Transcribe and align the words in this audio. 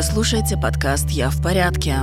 Вы 0.00 0.04
слушаете 0.04 0.56
подкаст 0.56 1.10
«Я 1.10 1.28
в 1.28 1.42
порядке». 1.42 1.94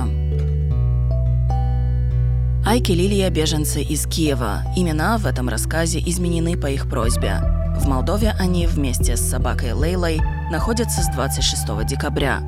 Айки 2.64 2.92
Лилия– 2.92 3.28
беженцы 3.30 3.82
из 3.82 4.06
Киева. 4.06 4.62
Имена 4.76 5.18
в 5.18 5.26
этом 5.26 5.48
рассказе 5.48 5.98
изменены 5.98 6.56
по 6.56 6.68
их 6.68 6.88
просьбе. 6.88 7.40
В 7.76 7.88
Молдове 7.88 8.36
они 8.38 8.68
вместе 8.68 9.16
с 9.16 9.28
собакой 9.28 9.72
Лейлой 9.72 10.20
находятся 10.48 11.02
с 11.02 11.08
26 11.08 11.84
декабря. 11.86 12.40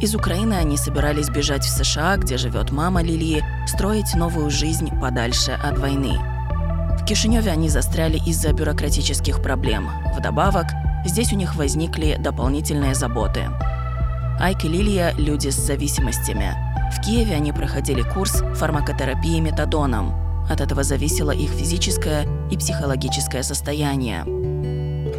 Из 0.00 0.16
Украины 0.16 0.54
они 0.54 0.76
собирались 0.76 1.30
бежать 1.30 1.62
в 1.62 1.70
США, 1.70 2.16
где 2.16 2.36
живет 2.36 2.72
мама 2.72 3.04
Лилии, 3.04 3.44
строить 3.68 4.16
новую 4.16 4.50
жизнь 4.50 4.90
подальше 5.00 5.52
от 5.52 5.78
войны. 5.78 6.18
В 7.00 7.04
Кишиневе 7.04 7.52
они 7.52 7.68
застряли 7.68 8.18
из-за 8.26 8.52
бюрократических 8.52 9.40
проблем. 9.42 9.90
Вдобавок, 10.18 10.66
здесь 11.06 11.32
у 11.32 11.36
них 11.36 11.54
возникли 11.54 12.16
дополнительные 12.18 12.96
заботы– 12.96 13.48
Айк 14.42 14.64
и 14.64 14.68
Лилия– 14.68 15.14
люди 15.18 15.50
с 15.50 15.54
зависимостями. 15.54 16.52
В 16.92 17.00
Киеве 17.00 17.36
они 17.36 17.52
проходили 17.52 18.02
курс 18.02 18.42
фармакотерапии 18.56 19.38
метадоном. 19.38 20.16
От 20.50 20.60
этого 20.60 20.82
зависело 20.82 21.30
их 21.30 21.50
физическое 21.50 22.26
и 22.50 22.56
психологическое 22.56 23.44
состояние. 23.44 24.24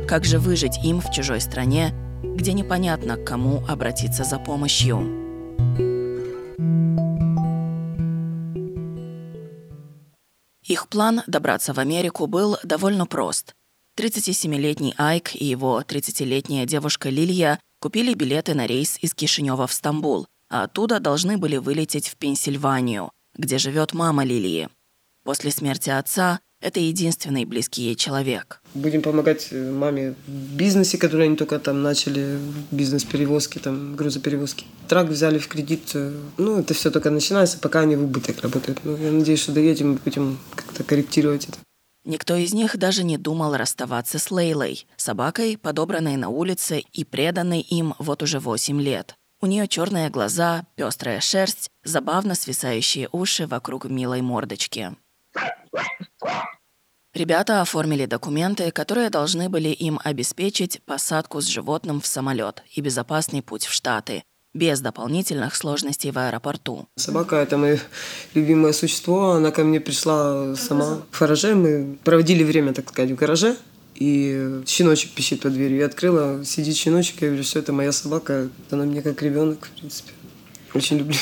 Как 0.09 0.25
же 0.25 0.39
выжить 0.39 0.83
им 0.83 0.99
в 0.99 1.09
чужой 1.09 1.39
стране, 1.39 1.93
где 2.21 2.51
непонятно, 2.51 3.15
к 3.15 3.23
кому 3.23 3.63
обратиться 3.65 4.25
за 4.25 4.39
помощью? 4.39 4.97
Их 10.67 10.89
план 10.89 11.21
добраться 11.27 11.73
в 11.73 11.79
Америку 11.79 12.27
был 12.27 12.57
довольно 12.65 13.05
прост. 13.05 13.53
37-летний 13.97 14.95
Айк 14.97 15.33
и 15.33 15.45
его 15.45 15.81
30-летняя 15.81 16.65
девушка 16.65 17.07
Лилия 17.07 17.57
купили 17.83 18.13
билеты 18.13 18.53
на 18.53 18.65
рейс 18.65 18.97
из 19.01 19.13
Кишинева 19.13 19.67
в 19.67 19.73
Стамбул, 19.73 20.25
а 20.47 20.63
оттуда 20.63 21.01
должны 21.01 21.37
были 21.37 21.57
вылететь 21.57 22.07
в 22.07 22.15
Пенсильванию, 22.15 23.11
где 23.35 23.57
живет 23.57 23.93
мама 23.93 24.23
Лилии. 24.23 24.69
После 25.25 25.51
смерти 25.51 25.89
отца 25.89 26.39
это 26.61 26.79
единственный 26.79 27.43
близкий 27.43 27.81
ей 27.81 27.95
человек. 27.95 28.61
Будем 28.73 29.01
помогать 29.01 29.49
э, 29.51 29.69
маме 29.69 30.15
в 30.25 30.55
бизнесе, 30.55 30.97
который 30.97 31.25
они 31.27 31.35
только 31.35 31.59
там 31.59 31.83
начали, 31.83 32.39
бизнес-перевозки, 32.71 33.59
там, 33.59 33.97
грузоперевозки. 33.97 34.63
Трак 34.87 35.09
взяли 35.09 35.37
в 35.37 35.49
кредит. 35.49 35.91
Э, 35.93 36.13
ну, 36.37 36.59
это 36.59 36.73
все 36.73 36.89
только 36.89 37.09
начинается, 37.09 37.57
пока 37.57 37.81
они 37.81 37.97
в 37.97 38.03
убыток 38.05 38.39
работают. 38.43 38.79
Но 38.85 38.91
ну, 38.91 39.03
я 39.03 39.11
надеюсь, 39.11 39.41
что 39.41 39.51
доедем, 39.51 39.91
мы 39.91 39.99
будем 40.05 40.39
как-то 40.55 40.85
корректировать 40.85 41.49
это. 41.49 41.57
Никто 42.05 42.35
из 42.35 42.53
них 42.53 42.77
даже 42.77 43.03
не 43.03 43.17
думал 43.17 43.55
расставаться 43.55 44.19
с 44.19 44.29
Лейлой, 44.29 44.85
собакой, 44.97 45.57
подобранной 45.57 46.17
на 46.17 46.29
улице 46.29 46.83
и 46.91 47.05
преданной 47.05 47.61
им 47.61 47.95
вот 47.97 48.21
уже 48.23 48.39
8 48.39 48.81
лет. 48.81 49.15
У 49.41 49.45
нее 49.45 49.67
черные 49.67 50.09
глаза, 50.09 50.65
пестрая 50.75 51.21
шерсть, 51.21 51.69
забавно 51.83 52.35
свисающие 52.35 53.09
уши 53.11 53.47
вокруг 53.47 53.85
милой 53.85 54.21
мордочки. 54.21 54.95
Ребята 57.13 57.61
оформили 57.61 58.05
документы, 58.05 58.71
которые 58.71 59.09
должны 59.09 59.47
были 59.47 59.69
им 59.69 59.99
обеспечить 60.03 60.81
посадку 60.83 61.41
с 61.41 61.45
животным 61.45 62.01
в 62.01 62.07
самолет 62.07 62.63
и 62.73 62.81
безопасный 62.81 63.43
путь 63.43 63.65
в 63.65 63.71
Штаты, 63.71 64.23
без 64.53 64.81
дополнительных 64.81 65.55
сложностей 65.55 66.11
в 66.11 66.17
аэропорту. 66.17 66.87
Собака– 66.95 67.35
это 67.37 67.57
мое 67.57 67.79
любимое 68.33 68.73
существо. 68.73 69.31
Она 69.31 69.51
ко 69.51 69.63
мне 69.63 69.79
пришла 69.79 70.55
сама 70.55 71.01
в 71.11 71.19
гараже. 71.19 71.55
Мы 71.55 71.97
проводили 72.03 72.43
время, 72.43 72.73
так 72.73 72.89
сказать, 72.89 73.11
в 73.11 73.15
гараже. 73.15 73.55
И 73.95 74.61
щеночек 74.65 75.11
пищит 75.11 75.41
под 75.41 75.53
дверью. 75.53 75.79
Я 75.79 75.85
открыла, 75.85 76.43
сидит 76.45 76.75
щеночек, 76.75 77.21
я 77.21 77.27
говорю, 77.27 77.43
что 77.43 77.59
это 77.59 77.73
моя 77.73 77.91
собака. 77.91 78.49
Она 78.71 78.85
мне 78.85 79.01
как 79.01 79.21
ребенок, 79.21 79.67
в 79.67 79.79
принципе. 79.79 80.11
Очень 80.73 80.97
люблю. 80.97 81.17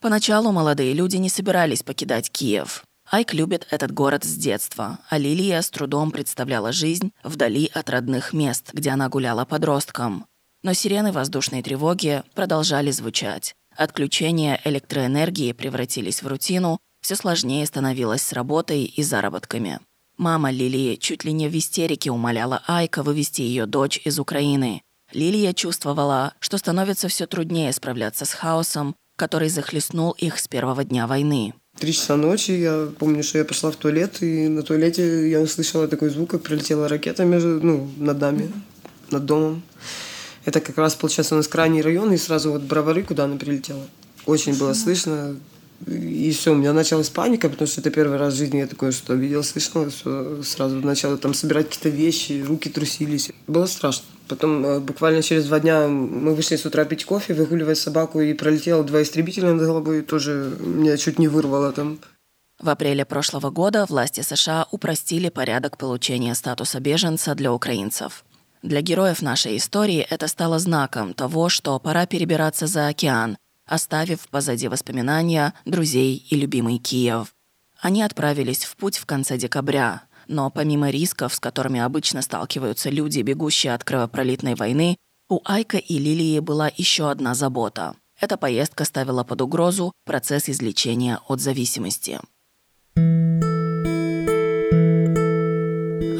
Поначалу 0.00 0.52
молодые 0.52 0.92
люди 0.92 1.16
не 1.16 1.28
собирались 1.28 1.82
покидать 1.82 2.30
Киев. 2.30 2.84
Айк 3.10 3.32
любит 3.32 3.66
этот 3.70 3.90
город 3.90 4.24
с 4.24 4.34
детства, 4.34 4.98
а 5.08 5.16
Лилия 5.16 5.62
с 5.62 5.70
трудом 5.70 6.10
представляла 6.10 6.72
жизнь 6.72 7.12
вдали 7.24 7.70
от 7.72 7.88
родных 7.88 8.34
мест, 8.34 8.70
где 8.74 8.90
она 8.90 9.08
гуляла 9.08 9.46
подростком. 9.46 10.26
Но 10.62 10.72
сирены 10.72 11.12
воздушной 11.12 11.62
тревоги 11.62 12.22
продолжали 12.34 12.90
звучать. 12.90 13.54
Отключения 13.76 14.60
электроэнергии 14.64 15.52
превратились 15.52 16.22
в 16.22 16.26
рутину, 16.26 16.78
все 17.00 17.14
сложнее 17.14 17.64
становилось 17.64 18.22
с 18.22 18.32
работой 18.32 18.84
и 18.84 19.02
заработками. 19.02 19.78
Мама 20.16 20.50
Лилии 20.50 20.96
чуть 20.96 21.24
ли 21.24 21.32
не 21.32 21.48
в 21.48 21.56
истерике 21.56 22.10
умоляла 22.10 22.60
Айка 22.66 23.04
вывести 23.04 23.42
ее 23.42 23.66
дочь 23.66 24.00
из 24.04 24.18
Украины. 24.18 24.82
Лилия 25.12 25.52
чувствовала, 25.52 26.34
что 26.40 26.58
становится 26.58 27.06
все 27.06 27.26
труднее 27.26 27.72
справляться 27.72 28.24
с 28.24 28.32
хаосом, 28.32 28.96
который 29.16 29.48
захлестнул 29.48 30.10
их 30.12 30.40
с 30.40 30.48
первого 30.48 30.84
дня 30.84 31.06
войны. 31.06 31.54
Три 31.78 31.92
часа 31.92 32.16
ночи, 32.16 32.50
я 32.50 32.88
помню, 32.98 33.22
что 33.22 33.38
я 33.38 33.44
пошла 33.44 33.70
в 33.70 33.76
туалет, 33.76 34.20
и 34.22 34.48
на 34.48 34.64
туалете 34.64 35.30
я 35.30 35.40
услышала 35.40 35.86
такой 35.86 36.10
звук, 36.10 36.30
как 36.30 36.42
прилетела 36.42 36.88
ракета 36.88 37.24
между, 37.24 37.60
ну, 37.60 37.88
над 37.96 38.20
нами, 38.20 38.52
над 39.10 39.24
домом. 39.24 39.62
Это 40.48 40.62
как 40.62 40.78
раз, 40.78 40.94
получается, 40.94 41.34
у 41.34 41.36
нас 41.36 41.46
крайний 41.46 41.82
район, 41.82 42.10
и 42.10 42.16
сразу 42.16 42.52
вот 42.52 42.62
Бровары, 42.62 43.02
куда 43.02 43.24
она 43.24 43.36
прилетела. 43.36 43.82
Очень 44.24 44.58
было 44.58 44.72
слышно. 44.72 45.36
И 45.86 46.32
все, 46.32 46.52
у 46.52 46.54
меня 46.54 46.72
началась 46.72 47.10
паника, 47.10 47.50
потому 47.50 47.68
что 47.68 47.82
это 47.82 47.90
первый 47.90 48.16
раз 48.16 48.32
в 48.32 48.38
жизни 48.38 48.56
я 48.56 48.66
такое 48.66 48.92
что 48.92 49.12
видел, 49.12 49.44
слышал, 49.44 49.90
все, 49.90 50.42
сразу 50.42 50.76
начала 50.76 51.18
там 51.18 51.34
собирать 51.34 51.68
какие-то 51.68 51.90
вещи, 51.90 52.42
руки 52.48 52.70
трусились. 52.70 53.30
Было 53.46 53.66
страшно. 53.66 54.06
Потом 54.26 54.64
э, 54.64 54.80
буквально 54.80 55.22
через 55.22 55.44
два 55.44 55.60
дня 55.60 55.86
мы 55.86 56.34
вышли 56.34 56.56
с 56.56 56.64
утра 56.64 56.86
пить 56.86 57.04
кофе, 57.04 57.34
выгуливать 57.34 57.76
собаку, 57.76 58.22
и 58.22 58.32
пролетело 58.32 58.82
два 58.82 59.02
истребителя 59.02 59.52
над 59.52 59.66
головой, 59.66 60.00
тоже 60.00 60.56
меня 60.60 60.96
чуть 60.96 61.18
не 61.18 61.28
вырвало 61.28 61.72
там. 61.72 61.98
В 62.58 62.70
апреле 62.70 63.04
прошлого 63.04 63.50
года 63.50 63.84
власти 63.84 64.22
США 64.22 64.66
упростили 64.70 65.28
порядок 65.28 65.76
получения 65.76 66.34
статуса 66.34 66.80
беженца 66.80 67.34
для 67.34 67.52
украинцев. 67.52 68.24
Для 68.62 68.80
героев 68.80 69.22
нашей 69.22 69.56
истории 69.56 70.00
это 70.00 70.26
стало 70.26 70.58
знаком 70.58 71.14
того, 71.14 71.48
что 71.48 71.78
пора 71.78 72.06
перебираться 72.06 72.66
за 72.66 72.88
океан, 72.88 73.38
оставив 73.66 74.28
позади 74.28 74.68
воспоминания, 74.68 75.54
друзей 75.64 76.26
и 76.28 76.36
любимый 76.36 76.78
Киев. 76.78 77.34
Они 77.80 78.02
отправились 78.02 78.64
в 78.64 78.76
путь 78.76 78.98
в 78.98 79.06
конце 79.06 79.38
декабря, 79.38 80.02
но 80.26 80.50
помимо 80.50 80.90
рисков, 80.90 81.34
с 81.34 81.40
которыми 81.40 81.78
обычно 81.80 82.22
сталкиваются 82.22 82.90
люди, 82.90 83.20
бегущие 83.20 83.74
от 83.74 83.84
кровопролитной 83.84 84.56
войны, 84.56 84.96
у 85.28 85.40
Айка 85.44 85.78
и 85.78 85.98
Лилии 85.98 86.40
была 86.40 86.70
еще 86.76 87.10
одна 87.10 87.34
забота. 87.34 87.94
Эта 88.20 88.36
поездка 88.36 88.84
ставила 88.84 89.22
под 89.22 89.42
угрозу 89.42 89.92
процесс 90.04 90.48
излечения 90.48 91.20
от 91.28 91.40
зависимости. 91.40 92.18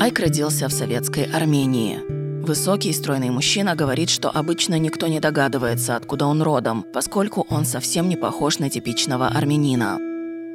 Айк 0.01 0.21
родился 0.21 0.69
в 0.69 0.73
советской 0.73 1.25
Армении. 1.25 2.18
Высокий, 2.49 2.95
стройный 2.95 3.29
мужчина 3.29 3.75
говорит, 3.75 4.09
что 4.09 4.31
обычно 4.31 4.79
никто 4.79 5.07
не 5.07 5.21
догадывается, 5.21 5.97
откуда 5.97 6.25
он 6.25 6.41
родом, 6.41 6.83
поскольку 6.95 7.47
он 7.51 7.67
совсем 7.67 8.09
не 8.09 8.17
похож 8.17 8.59
на 8.59 8.71
типичного 8.71 9.29
армянина. 9.29 9.99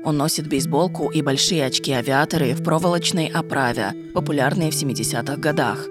Он 0.03 0.17
носит 0.17 0.47
бейсболку 0.47 1.11
и 1.11 1.21
большие 1.21 1.63
очки-авиаторы 1.63 2.55
в 2.55 2.63
проволочной 2.63 3.27
оправе, 3.27 3.93
популярные 4.15 4.71
в 4.71 4.73
70-х 4.73 5.35
годах. 5.35 5.87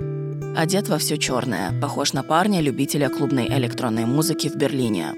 Одет 0.56 0.88
во 0.88 0.98
все 0.98 1.18
черное, 1.18 1.72
похож 1.80 2.14
на 2.14 2.24
парня, 2.24 2.60
любителя 2.60 3.08
клубной 3.08 3.46
электронной 3.46 4.04
музыки 4.04 4.48
в 4.48 4.56
Берлине. 4.56 5.14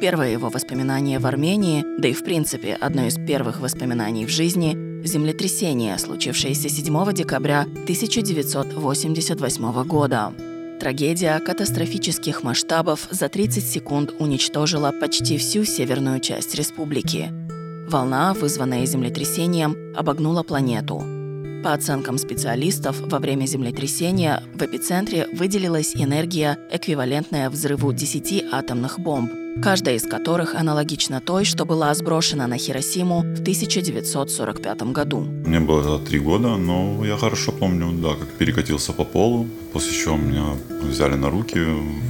Первое 0.00 0.32
его 0.32 0.48
воспоминание 0.48 1.20
в 1.20 1.26
Армении, 1.26 1.84
да 2.00 2.08
и 2.08 2.12
в 2.12 2.24
принципе 2.24 2.74
одно 2.74 3.06
из 3.06 3.14
первых 3.14 3.60
воспоминаний 3.60 4.26
в 4.26 4.30
жизни 4.30 4.87
землетрясение, 5.04 5.98
случившееся 5.98 6.68
7 6.68 7.12
декабря 7.12 7.62
1988 7.62 9.84
года. 9.84 10.32
Трагедия 10.80 11.38
катастрофических 11.40 12.44
масштабов 12.44 13.08
за 13.10 13.28
30 13.28 13.64
секунд 13.64 14.12
уничтожила 14.18 14.92
почти 14.92 15.36
всю 15.36 15.64
северную 15.64 16.20
часть 16.20 16.54
республики. 16.54 17.30
Волна, 17.88 18.34
вызванная 18.34 18.86
землетрясением, 18.86 19.76
обогнула 19.96 20.42
планету. 20.42 21.17
По 21.62 21.72
оценкам 21.72 22.18
специалистов, 22.18 23.00
во 23.00 23.18
время 23.18 23.46
землетрясения 23.46 24.42
в 24.54 24.62
эпицентре 24.62 25.26
выделилась 25.32 25.94
энергия, 25.96 26.58
эквивалентная 26.70 27.50
взрыву 27.50 27.92
10 27.92 28.44
атомных 28.52 29.00
бомб– 29.00 29.32
каждая 29.62 29.96
из 29.96 30.02
которых 30.02 30.54
аналогична 30.54 31.20
той, 31.20 31.44
что 31.44 31.64
была 31.64 31.94
сброшена 31.94 32.46
на 32.46 32.58
Хиросиму 32.58 33.20
в 33.20 33.40
1945 33.40 34.82
году. 34.92 35.20
Мне 35.20 35.60
было 35.60 35.98
три 35.98 36.18
года, 36.18 36.56
но 36.56 37.04
я 37.04 37.16
хорошо 37.16 37.52
помню, 37.52 37.90
да, 38.00 38.14
как 38.14 38.28
перекатился 38.38 38.92
по 38.92 39.04
полу, 39.04 39.48
после 39.72 39.92
чего 39.92 40.16
меня 40.16 40.44
взяли 40.82 41.14
на 41.14 41.30
руки, 41.30 41.58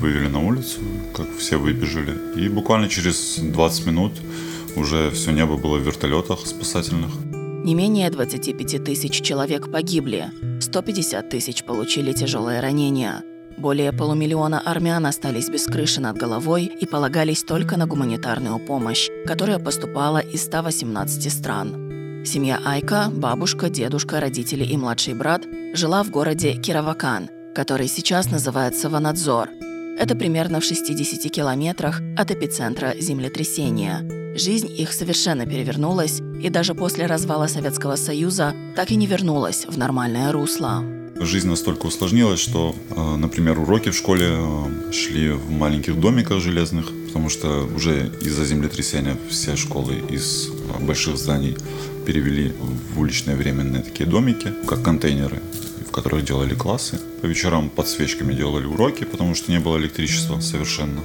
вывели 0.00 0.28
на 0.28 0.40
улицу, 0.40 0.80
как 1.14 1.26
все 1.38 1.56
выбежали. 1.56 2.16
И 2.36 2.48
буквально 2.48 2.88
через 2.88 3.38
20 3.38 3.86
минут 3.86 4.12
уже 4.76 5.10
все 5.10 5.30
небо 5.32 5.56
было 5.56 5.78
в 5.78 5.82
вертолетах 5.82 6.46
спасательных. 6.46 7.10
Не 7.64 7.74
менее 7.74 8.10
25 8.10 8.84
тысяч 8.84 9.20
человек 9.20 9.70
погибли, 9.70 10.30
150 10.60 11.28
тысяч 11.28 11.64
получили 11.64 12.12
тяжелые 12.12 12.60
ранения– 12.60 13.22
более 13.58 13.92
полумиллиона 13.92 14.60
армян 14.60 15.04
остались 15.04 15.48
без 15.48 15.64
крыши 15.64 16.00
над 16.00 16.16
головой 16.16 16.66
и 16.66 16.86
полагались 16.86 17.42
только 17.42 17.76
на 17.76 17.86
гуманитарную 17.88 18.64
помощь, 18.64 19.08
которая 19.26 19.58
поступала 19.58 20.18
из 20.18 20.44
118 20.44 21.32
стран. 21.32 22.22
Семья 22.24 22.60
Айка, 22.64 23.10
бабушка, 23.12 23.68
дедушка, 23.68 24.20
родители 24.20 24.64
и 24.64 24.76
младший 24.76 25.14
брат 25.14 25.42
жила 25.74 26.04
в 26.04 26.10
городе 26.10 26.52
Кировакан, 26.52 27.30
который 27.52 27.88
сейчас 27.88 28.30
называется 28.30 28.88
Ванадзор. 28.88 29.48
Это 29.98 30.14
примерно 30.14 30.60
в 30.60 30.64
60 30.64 31.30
километрах 31.32 32.00
от 32.16 32.30
эпицентра 32.30 32.94
землетрясения. 33.00 34.17
Жизнь 34.38 34.72
их 34.78 34.92
совершенно 34.92 35.46
перевернулась, 35.46 36.20
и 36.40 36.48
даже 36.48 36.72
после 36.74 37.06
развала 37.06 37.48
Советского 37.48 37.96
Союза 37.96 38.54
так 38.76 38.92
и 38.92 38.96
не 38.96 39.08
вернулась 39.08 39.66
в 39.66 39.76
нормальное 39.76 40.30
русло. 40.30 40.84
Жизнь 41.16 41.48
настолько 41.48 41.86
усложнилась, 41.86 42.38
что, 42.38 42.72
э, 42.90 43.16
например, 43.16 43.58
уроки 43.58 43.90
в 43.90 43.96
школе 43.96 44.28
э, 44.30 44.92
шли 44.92 45.32
в 45.32 45.50
маленьких 45.50 45.98
домиках 45.98 46.40
железных, 46.40 46.86
потому 47.08 47.28
что 47.30 47.68
уже 47.74 48.12
из-за 48.20 48.44
землетрясения 48.44 49.16
все 49.28 49.56
школы 49.56 50.00
из 50.08 50.50
э, 50.50 50.84
больших 50.84 51.16
зданий 51.16 51.56
перевели 52.06 52.52
в 52.94 53.00
уличные 53.00 53.36
временные 53.36 53.82
такие 53.82 54.08
домики, 54.08 54.52
как 54.68 54.84
контейнеры, 54.84 55.42
в 55.84 55.90
которых 55.90 56.24
делали 56.24 56.54
классы. 56.54 57.00
По 57.22 57.26
вечерам 57.26 57.70
под 57.70 57.88
свечками 57.88 58.34
делали 58.34 58.66
уроки, 58.66 59.02
потому 59.02 59.34
что 59.34 59.50
не 59.50 59.58
было 59.58 59.78
электричества 59.78 60.38
совершенно. 60.38 61.00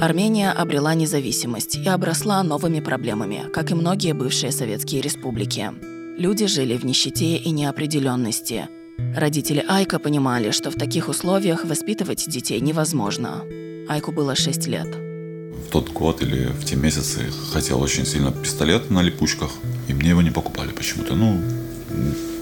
Армения 0.00 0.50
обрела 0.50 0.94
независимость 0.94 1.76
и 1.76 1.88
обросла 1.88 2.42
новыми 2.42 2.80
проблемами, 2.80 3.44
как 3.52 3.70
и 3.70 3.74
многие 3.74 4.12
бывшие 4.12 4.52
советские 4.52 5.00
республики. 5.00 5.72
Люди 6.18 6.46
жили 6.46 6.76
в 6.76 6.84
нищете 6.84 7.36
и 7.36 7.50
неопределенности– 7.50 8.68
Родители 9.16 9.64
Айка 9.68 9.98
понимали, 9.98 10.50
что 10.50 10.70
в 10.70 10.74
таких 10.74 11.08
условиях 11.08 11.64
воспитывать 11.64 12.28
детей 12.28 12.60
невозможно. 12.60 13.42
Айку 13.88 14.12
было 14.12 14.36
6 14.36 14.66
лет. 14.66 14.86
В 14.86 15.70
тот 15.70 15.90
год 15.90 16.22
или 16.22 16.46
в 16.46 16.64
те 16.64 16.76
месяцы 16.76 17.26
хотел 17.52 17.80
очень 17.80 18.06
сильно 18.06 18.30
пистолет 18.30 18.90
на 18.90 19.02
липучках, 19.02 19.50
и 19.88 19.94
мне 19.94 20.10
его 20.10 20.22
не 20.22 20.30
покупали 20.30 20.70
почему-то. 20.70 21.14
Ну, 21.14 21.40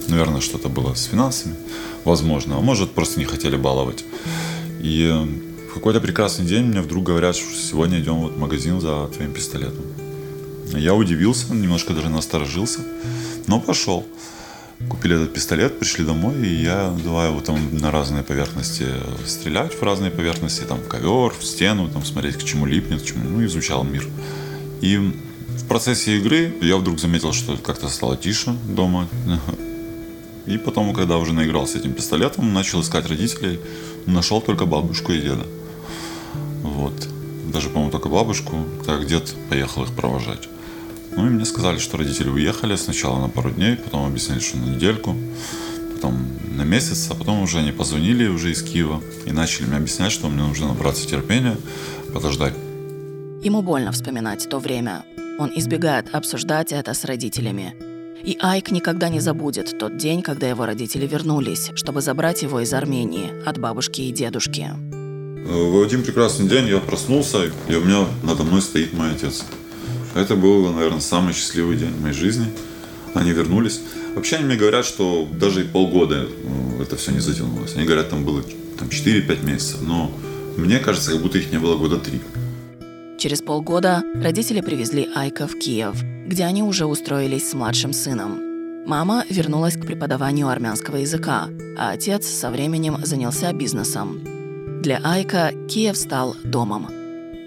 наверное, 0.08 0.40
что-то 0.40 0.68
было 0.68 0.94
с 0.94 1.04
финансами, 1.04 1.54
возможно, 2.04 2.56
а 2.58 2.60
может, 2.60 2.92
просто 2.92 3.18
не 3.18 3.24
хотели 3.24 3.56
баловать. 3.56 4.04
И 4.80 5.10
в 5.72 5.74
какой-то 5.74 6.02
прекрасный 6.02 6.44
день 6.44 6.66
мне 6.66 6.82
вдруг 6.82 7.04
говорят, 7.04 7.34
что 7.34 7.46
сегодня 7.54 7.98
идем 7.98 8.16
вот 8.16 8.32
в 8.34 8.38
магазин 8.38 8.78
за 8.78 9.08
твоим 9.08 9.32
пистолетом. 9.32 9.82
Я 10.74 10.94
удивился, 10.94 11.54
немножко 11.54 11.94
даже 11.94 12.10
насторожился, 12.10 12.80
но 13.46 13.58
пошел. 13.58 14.06
Купили 14.90 15.16
этот 15.16 15.32
пистолет, 15.32 15.78
пришли 15.78 16.04
домой, 16.04 16.34
и 16.46 16.62
я 16.62 16.94
давай 17.02 17.30
его 17.30 17.40
там 17.40 17.58
на 17.78 17.90
разные 17.90 18.22
поверхности 18.22 18.84
стрелять, 19.26 19.72
в 19.72 19.82
разные 19.82 20.10
поверхности, 20.10 20.64
там, 20.64 20.78
в 20.78 20.88
ковер, 20.88 21.32
в 21.32 21.42
стену, 21.42 21.88
там, 21.88 22.04
смотреть, 22.04 22.36
к 22.36 22.44
чему 22.44 22.66
липнет, 22.66 23.00
к 23.00 23.06
чему, 23.06 23.30
ну, 23.30 23.42
изучал 23.46 23.82
мир. 23.82 24.06
И 24.82 24.98
в 24.98 25.66
процессе 25.68 26.18
игры 26.18 26.54
я 26.60 26.76
вдруг 26.76 27.00
заметил, 27.00 27.32
что 27.32 27.56
как-то 27.56 27.88
стало 27.88 28.18
тише 28.18 28.54
дома. 28.68 29.08
И 30.46 30.58
потом, 30.58 30.92
когда 30.92 31.16
уже 31.16 31.32
наигрался 31.32 31.78
этим 31.78 31.94
пистолетом, 31.94 32.52
начал 32.52 32.82
искать 32.82 33.08
родителей, 33.08 33.58
нашел 34.06 34.42
только 34.42 34.66
бабушку 34.66 35.12
и 35.12 35.20
деда. 35.20 35.46
Вот. 36.62 36.94
Даже, 37.52 37.68
по-моему, 37.68 37.90
только 37.90 38.08
бабушку, 38.08 38.64
так 38.86 39.06
дед 39.06 39.34
поехал 39.48 39.82
их 39.84 39.92
провожать. 39.92 40.48
Ну 41.14 41.26
и 41.26 41.30
мне 41.30 41.44
сказали, 41.44 41.78
что 41.78 41.98
родители 41.98 42.28
уехали 42.28 42.76
сначала 42.76 43.20
на 43.20 43.28
пару 43.28 43.50
дней, 43.50 43.76
потом 43.76 44.06
объяснили, 44.06 44.40
что 44.40 44.56
на 44.56 44.70
недельку, 44.70 45.14
потом 45.94 46.26
на 46.56 46.62
месяц, 46.62 47.08
а 47.10 47.14
потом 47.14 47.42
уже 47.42 47.58
они 47.58 47.72
позвонили 47.72 48.28
уже 48.28 48.50
из 48.52 48.62
Киева 48.62 49.02
и 49.26 49.32
начали 49.32 49.66
мне 49.66 49.76
объяснять, 49.76 50.12
что 50.12 50.28
мне 50.28 50.42
нужно 50.42 50.68
набраться 50.68 51.06
терпения, 51.06 51.56
подождать. 52.14 52.54
Ему 53.42 53.60
больно 53.60 53.92
вспоминать 53.92 54.48
то 54.48 54.58
время. 54.58 55.04
Он 55.38 55.50
избегает 55.54 56.14
обсуждать 56.14 56.72
это 56.72 56.94
с 56.94 57.04
родителями. 57.04 57.74
И 58.24 58.38
Айк 58.40 58.70
никогда 58.70 59.08
не 59.08 59.18
забудет 59.18 59.76
тот 59.78 59.96
день, 59.96 60.22
когда 60.22 60.48
его 60.48 60.64
родители 60.64 61.06
вернулись, 61.06 61.72
чтобы 61.74 62.00
забрать 62.00 62.42
его 62.42 62.60
из 62.60 62.72
Армении 62.72 63.44
от 63.44 63.58
бабушки 63.58 64.02
и 64.02 64.12
дедушки. 64.12 64.70
В 65.44 65.82
один 65.82 66.02
прекрасный 66.02 66.48
день 66.48 66.68
я 66.68 66.78
проснулся, 66.78 67.50
и 67.68 67.74
у 67.74 67.80
меня 67.80 68.06
надо 68.22 68.44
мной 68.44 68.62
стоит 68.62 68.92
мой 68.92 69.10
отец. 69.10 69.44
Это 70.14 70.36
был, 70.36 70.72
наверное, 70.72 71.00
самый 71.00 71.34
счастливый 71.34 71.76
день 71.76 71.90
в 71.90 72.00
моей 72.00 72.14
жизни. 72.14 72.46
Они 73.14 73.32
вернулись. 73.32 73.80
Вообще 74.14 74.36
они 74.36 74.46
мне 74.46 74.56
говорят, 74.56 74.84
что 74.84 75.28
даже 75.32 75.62
и 75.62 75.64
полгода 75.64 76.28
ну, 76.44 76.82
это 76.82 76.96
все 76.96 77.12
не 77.12 77.20
затянулось. 77.20 77.74
Они 77.74 77.84
говорят, 77.84 78.10
там 78.10 78.24
было 78.24 78.42
там, 78.78 78.88
4-5 78.88 79.44
месяцев. 79.44 79.80
Но 79.82 80.12
мне 80.56 80.78
кажется, 80.78 81.12
как 81.12 81.22
будто 81.22 81.38
их 81.38 81.50
не 81.50 81.58
было 81.58 81.76
года 81.76 81.98
три. 81.98 82.20
Через 83.18 83.40
полгода 83.40 84.02
родители 84.14 84.60
привезли 84.60 85.08
Айка 85.14 85.46
в 85.46 85.58
Киев, 85.58 85.96
где 86.26 86.44
они 86.44 86.62
уже 86.62 86.86
устроились 86.86 87.50
с 87.50 87.54
младшим 87.54 87.92
сыном. 87.92 88.40
Мама 88.86 89.24
вернулась 89.28 89.76
к 89.76 89.86
преподаванию 89.86 90.48
армянского 90.48 90.96
языка, 90.96 91.48
а 91.78 91.92
отец 91.92 92.26
со 92.26 92.50
временем 92.50 92.98
занялся 93.04 93.52
бизнесом. 93.52 94.31
Для 94.82 94.98
Айка 95.04 95.52
Киев 95.68 95.96
стал 95.96 96.36
домом– 96.44 96.88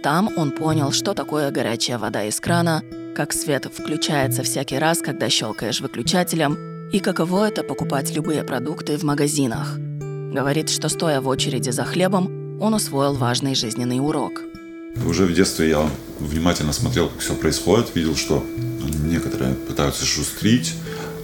там 0.05 0.29
он 0.37 0.51
понял, 0.51 0.91
что 0.91 1.15
такое 1.15 1.49
горячая 1.49 1.97
вода 1.97 2.25
из 2.25 2.39
крана, 2.39 2.83
как 3.15 3.33
свет 3.33 3.65
включается 3.65 4.43
всякий 4.43 4.77
раз, 4.77 4.99
когда 4.99 5.31
щелкаешь 5.31 5.81
выключателем, 5.81 6.89
и 6.91 6.99
каково 6.99 7.47
это 7.47 7.63
покупать 7.63 8.15
любые 8.15 8.43
продукты 8.43 8.99
в 8.99 9.03
магазинах. 9.03 9.79
Говорит, 9.79 10.69
что 10.69 10.89
стоя 10.89 11.21
в 11.21 11.27
очереди 11.27 11.71
за 11.71 11.85
хлебом, 11.85 12.61
он 12.61 12.75
усвоил 12.75 13.15
важный 13.15 13.55
жизненный 13.55 13.99
урок. 13.99 14.43
Уже 15.07 15.25
в 15.25 15.33
детстве 15.33 15.69
я 15.69 15.89
внимательно 16.19 16.71
смотрел, 16.71 17.09
как 17.09 17.21
все 17.21 17.33
происходит, 17.33 17.95
видел, 17.95 18.15
что 18.15 18.45
некоторые 19.05 19.55
пытаются 19.55 20.05
шустрить, 20.05 20.75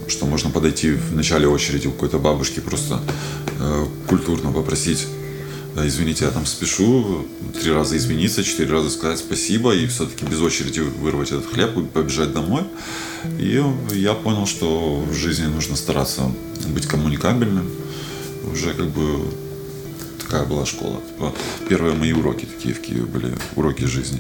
что 0.08 0.26
можно 0.26 0.50
подойти 0.50 0.94
в 0.94 1.16
начале 1.16 1.48
очереди 1.48 1.86
у 1.86 1.92
какой-то 1.92 2.18
бабушки 2.18 2.62
просто 2.62 3.00
э, 3.60 3.86
культурно 4.08 4.52
попросить 4.52 5.06
извините, 5.76 6.26
я 6.26 6.32
там 6.32 6.46
спешу, 6.46 7.26
три 7.60 7.72
раза 7.72 7.96
извиниться, 7.96 8.44
четыре 8.44 8.72
раза 8.72 8.90
сказать 8.90 9.20
спасибо 9.20 9.74
и 9.74 9.88
все-таки 9.88 10.26
без 10.26 10.42
очереди 10.42 10.80
вырвать 10.80 11.32
этот 11.32 11.46
хлеб 11.46 11.78
и 11.78 11.86
побежать 11.86 12.34
домой. 12.34 12.64
И 13.40 13.64
я 13.94 14.14
понял, 14.14 14.46
что 14.46 15.02
в 15.02 15.14
жизни 15.14 15.46
нужно 15.46 15.76
стараться 15.76 16.32
быть 16.68 16.88
коммуникабельным. 16.88 17.70
Уже 18.52 18.74
как 18.74 18.88
бы 18.88 19.24
такая 20.20 20.46
была 20.46 20.66
школа. 20.66 21.02
Типа, 21.08 21.34
первые 21.70 21.96
мои 21.96 22.12
уроки 22.12 22.46
такие 22.46 22.74
в 22.74 22.82
Киеве 22.82 23.04
были, 23.04 23.34
уроки 23.56 23.86
жизни. 23.86 24.20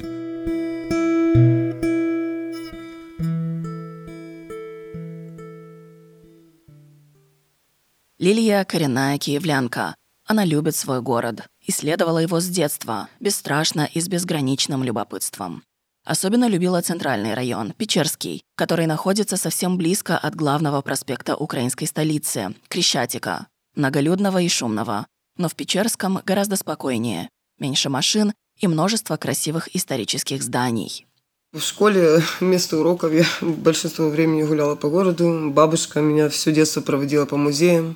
Лилия– 8.19 8.63
коренная 8.65 9.17
киевлянка– 9.17 9.95
она 10.31 10.45
любит 10.45 10.77
свой 10.77 11.01
город, 11.01 11.47
исследовала 11.65 12.19
его 12.19 12.39
с 12.39 12.47
детства, 12.47 13.09
бесстрашно 13.19 13.89
и 13.93 13.99
с 13.99 14.07
безграничным 14.07 14.83
любопытством. 14.83 15.63
Особенно 16.03 16.47
любила 16.47 16.81
центральный 16.81 17.35
район, 17.35 17.73
Печерский, 17.73 18.43
который 18.55 18.87
находится 18.87 19.37
совсем 19.37 19.77
близко 19.77 20.17
от 20.17 20.35
главного 20.35 20.81
проспекта 20.81 21.35
украинской 21.35 21.85
столицы, 21.85 22.55
Крещатика, 22.69 23.47
многолюдного 23.75 24.41
и 24.41 24.49
шумного. 24.49 25.05
Но 25.37 25.47
в 25.47 25.55
Печерском 25.55 26.21
гораздо 26.25 26.55
спокойнее, 26.55 27.29
меньше 27.59 27.89
машин 27.89 28.33
и 28.59 28.67
множество 28.67 29.17
красивых 29.17 29.73
исторических 29.75 30.41
зданий. 30.41 31.05
В 31.53 31.59
школе 31.59 32.23
вместо 32.39 32.77
уроков 32.77 33.11
я 33.11 33.25
большинство 33.41 34.09
времени 34.09 34.43
гуляла 34.43 34.75
по 34.75 34.89
городу. 34.89 35.51
Бабушка 35.51 35.99
меня 35.99 36.29
все 36.29 36.51
детство 36.51 36.81
проводила 36.81 37.25
по 37.25 37.37
музеям. 37.37 37.95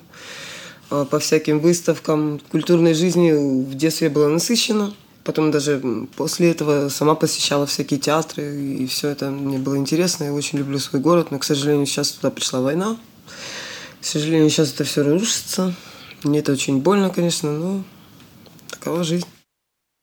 А, 0.90 1.04
по 1.04 1.18
всяким 1.18 1.60
выставкам. 1.60 2.40
Культурной 2.50 2.94
жизни 2.94 3.32
в 3.32 3.74
детстве 3.74 4.08
была 4.08 4.28
насыщена. 4.28 4.94
Потом 5.24 5.50
даже 5.50 6.06
после 6.16 6.52
этого 6.52 6.88
сама 6.88 7.16
посещала 7.16 7.66
всякие 7.66 7.98
театры, 7.98 8.44
и 8.54 8.86
все 8.86 9.08
это 9.08 9.30
мне 9.30 9.58
было 9.58 9.76
интересно. 9.76 10.24
Я 10.24 10.32
очень 10.32 10.58
люблю 10.58 10.78
свой 10.78 11.02
город, 11.02 11.32
но, 11.32 11.40
к 11.40 11.44
сожалению, 11.44 11.86
сейчас 11.86 12.12
туда 12.12 12.30
пришла 12.30 12.60
война. 12.60 12.96
К 14.00 14.04
сожалению, 14.04 14.48
сейчас 14.50 14.72
это 14.72 14.84
все 14.84 15.02
рушится. 15.02 15.74
Мне 16.22 16.38
это 16.38 16.52
очень 16.52 16.80
больно, 16.80 17.10
конечно, 17.10 17.50
но 17.50 17.82
такова 18.70 19.02
жизнь. 19.02 19.26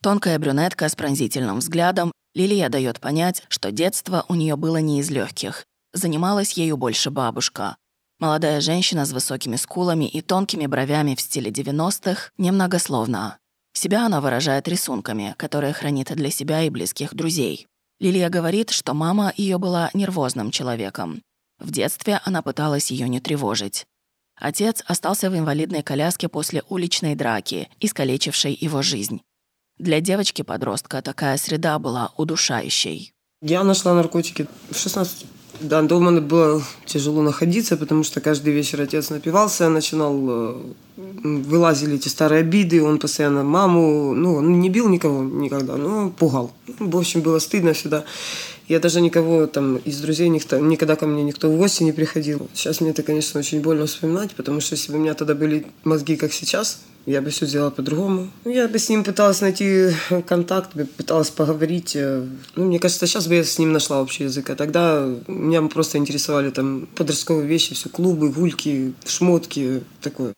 Тонкая 0.01 0.37
брюнетка 0.39 0.89
с 0.89 0.95
пронзительным 0.95 1.59
взглядом, 1.59 2.11
Лилия 2.35 2.67
дает 2.67 2.99
понять, 2.99 3.43
что 3.47 3.71
детство 3.71 4.25
у 4.27 4.35
нее 4.35 4.57
было 4.57 4.77
не 4.77 4.99
из 4.99 5.09
легких. 5.09 5.63
Занималась 5.93 6.53
ею 6.53 6.75
больше 6.75 7.11
бабушка. 7.11 7.77
Молодая 8.23 8.61
женщина 8.61 9.05
с 9.05 9.11
высокими 9.11 9.57
скулами 9.57 10.05
и 10.05 10.21
тонкими 10.21 10.65
бровями 10.65 11.13
в 11.13 11.19
стиле 11.19 11.51
90-х 11.51 12.31
немногословна. 12.37 13.37
Себя 13.73 14.05
она 14.05 14.21
выражает 14.21 14.65
рисунками, 14.69 15.35
которые 15.37 15.73
хранит 15.73 16.09
для 16.15 16.31
себя 16.31 16.61
и 16.61 16.69
близких 16.69 17.13
друзей. 17.13 17.67
Лилия 17.99 18.29
говорит, 18.29 18.69
что 18.69 18.93
мама 18.93 19.33
ее 19.35 19.57
была 19.57 19.89
нервозным 19.93 20.51
человеком. 20.51 21.21
В 21.59 21.69
детстве 21.69 22.21
она 22.23 22.41
пыталась 22.41 22.91
ее 22.91 23.09
не 23.09 23.19
тревожить. 23.19 23.85
Отец 24.39 24.81
остался 24.87 25.29
в 25.29 25.37
инвалидной 25.37 25.83
коляске 25.83 26.29
после 26.29 26.63
уличной 26.69 27.15
драки, 27.15 27.67
искалечившей 27.81 28.57
его 28.57 28.81
жизнь. 28.81 29.21
Для 29.77 29.99
девочки-подростка 29.99 31.01
такая 31.01 31.35
среда 31.35 31.77
была 31.77 32.13
удушающей. 32.15 33.11
Я 33.41 33.65
нашла 33.65 33.93
наркотики 33.93 34.47
в 34.69 34.77
16 34.77 35.25
да, 35.59 35.81
дома 35.81 36.19
было 36.19 36.61
тяжело 36.85 37.21
находиться, 37.21 37.77
потому 37.77 38.03
что 38.03 38.21
каждый 38.21 38.53
вечер 38.53 38.81
отец 38.81 39.09
напивался, 39.09 39.69
начинал, 39.69 40.15
э, 40.17 40.55
вылазили 40.97 41.95
эти 41.95 42.07
старые 42.07 42.41
обиды, 42.41 42.83
он 42.83 42.99
постоянно 42.99 43.43
маму, 43.43 44.13
ну, 44.13 44.35
он 44.35 44.59
не 44.59 44.69
бил 44.69 44.89
никого 44.89 45.23
никогда, 45.23 45.75
но 45.75 46.09
пугал. 46.09 46.51
В 46.79 46.97
общем, 46.97 47.21
было 47.21 47.39
стыдно 47.39 47.73
всегда. 47.73 48.03
Я 48.67 48.79
даже 48.79 49.01
никого 49.01 49.45
там 49.45 49.77
из 49.77 49.99
друзей 49.99 50.29
никто, 50.29 50.57
никогда 50.57 50.95
ко 50.95 51.05
мне 51.05 51.23
никто 51.23 51.51
в 51.51 51.57
гости 51.57 51.83
не 51.83 51.91
приходил. 51.91 52.49
Сейчас 52.53 52.81
мне 52.81 52.91
это, 52.91 53.03
конечно, 53.03 53.39
очень 53.39 53.61
больно 53.61 53.85
вспоминать, 53.85 54.33
потому 54.35 54.61
что 54.61 54.75
если 54.75 54.91
бы 54.91 54.97
у 54.97 55.01
меня 55.01 55.13
тогда 55.13 55.35
были 55.35 55.67
мозги, 55.83 56.15
как 56.15 56.33
сейчас, 56.33 56.81
я 57.05 57.21
бы 57.21 57.29
все 57.29 57.45
сделала 57.45 57.69
по-другому. 57.69 58.29
Ну, 58.45 58.51
я 58.51 58.67
бы 58.67 58.79
с 58.79 58.89
ним 58.89 59.03
пыталась 59.03 59.41
найти 59.41 59.89
контакт, 60.27 60.71
пыталась 60.97 61.29
поговорить. 61.29 61.95
Э, 61.95 62.25
ну, 62.55 62.65
мне 62.65 62.79
кажется, 62.79 63.07
сейчас 63.07 63.27
бы 63.27 63.35
я 63.35 63.43
с 63.43 63.59
ним 63.59 63.73
нашла 63.73 64.01
общий 64.01 64.23
язык. 64.23 64.49
А 64.49 64.55
тогда 64.55 65.05
меня 65.27 65.61
просто 65.63 65.97
интересовали 65.97 66.49
там 66.49 66.87
подростковые 66.95 67.47
вещи, 67.47 67.75
все 67.75 67.89
клубы, 67.89 68.29
гульки, 68.29 68.93
шмотки, 69.05 69.83
такое. 70.01 70.33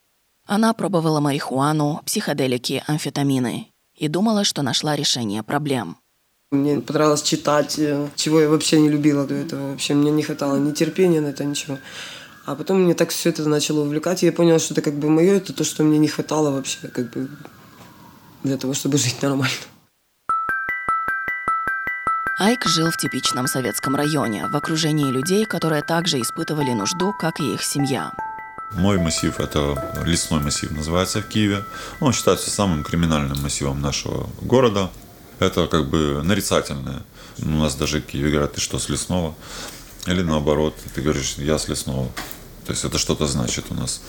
Она 0.48 0.74
пробовала 0.74 1.19
марихуану, 1.19 2.01
психоделики, 2.05 2.84
амфетамины 2.88 3.67
и 3.95 4.07
думала, 4.07 4.43
что 4.43 4.62
нашла 4.62 4.95
решение 4.95 5.43
проблем. 5.43 5.98
Мне 6.51 6.79
понравилось 6.79 7.24
читать, 7.24 7.79
э, 7.79 8.07
чего 8.15 8.41
я 8.41 8.50
вообще 8.50 8.79
не 8.79 8.89
любила 8.89 9.25
до 9.25 9.36
этого. 9.36 9.72
Вообще 9.72 9.93
мне 9.93 10.12
не 10.12 10.24
хватало 10.24 10.57
ни 10.57 10.72
терпения 10.72 11.22
на 11.22 11.27
это, 11.27 11.43
ничего. 11.43 11.77
А 12.46 12.56
потом 12.56 12.82
мне 12.84 12.94
так 12.94 13.10
все 13.10 13.30
это 13.30 13.50
начало 13.50 13.82
увлекать, 13.82 14.22
и 14.22 14.28
я 14.28 14.32
поняла, 14.32 14.60
что 14.60 14.75
это 14.75 14.84
как 14.84 14.94
бы 14.94 15.10
мое, 15.10 15.38
это 15.38 15.52
то, 15.52 15.64
что 15.64 15.84
мне 15.84 15.98
не 15.98 16.08
хватало 16.08 16.52
вообще, 16.52 16.88
как 16.90 17.10
бы 17.10 17.28
для 18.44 18.58
того, 18.58 18.75
чтобы 18.75 19.00
жить 19.00 19.20
нормально. 19.24 19.56
Айк 22.38 22.66
жил 22.66 22.92
в 22.92 22.98
типичном 22.98 23.48
советском 23.48 23.96
районе, 23.96 24.48
в 24.48 24.56
окружении 24.56 25.10
людей, 25.10 25.46
которые 25.46 25.82
также 25.82 26.22
испытывали 26.22 26.72
нужду, 26.72 27.14
как 27.14 27.40
и 27.40 27.54
их 27.56 27.64
семья. 27.64 28.14
Мой 28.74 29.00
массив– 29.00 29.34
это 29.40 30.04
лесной 30.06 30.42
массив, 30.42 30.70
называется 30.70 31.22
в 31.22 31.28
Киеве. 31.28 31.64
Он 32.00 32.14
считается 32.14 32.52
самым 32.52 32.84
криминальным 32.84 33.42
массивом 33.42 33.82
нашего 33.82 34.30
города. 34.42 34.92
Это 35.40 35.68
как 35.68 35.90
бы 35.90 36.22
нарицательное. 36.24 37.04
У 37.40 37.48
нас 37.48 37.75
даже 37.75 38.02
в 38.02 38.06
Киеве 38.06 38.32
говорят, 38.32 38.54
ты 38.54 38.62
что, 38.62 38.78
с 38.78 38.90
лесного? 38.90 39.34
Или 40.06 40.22
наоборот, 40.22 40.75
ты 40.94 41.02
говоришь, 41.02 41.36
я 41.38 41.58
с 41.58 41.68
лесного. 41.68 42.12
То 42.65 42.72
есть 42.72 42.84
это 42.84 42.98
что-то 42.98 43.27
значит 43.27 43.65
у 43.69 43.74
нас. 43.74 44.01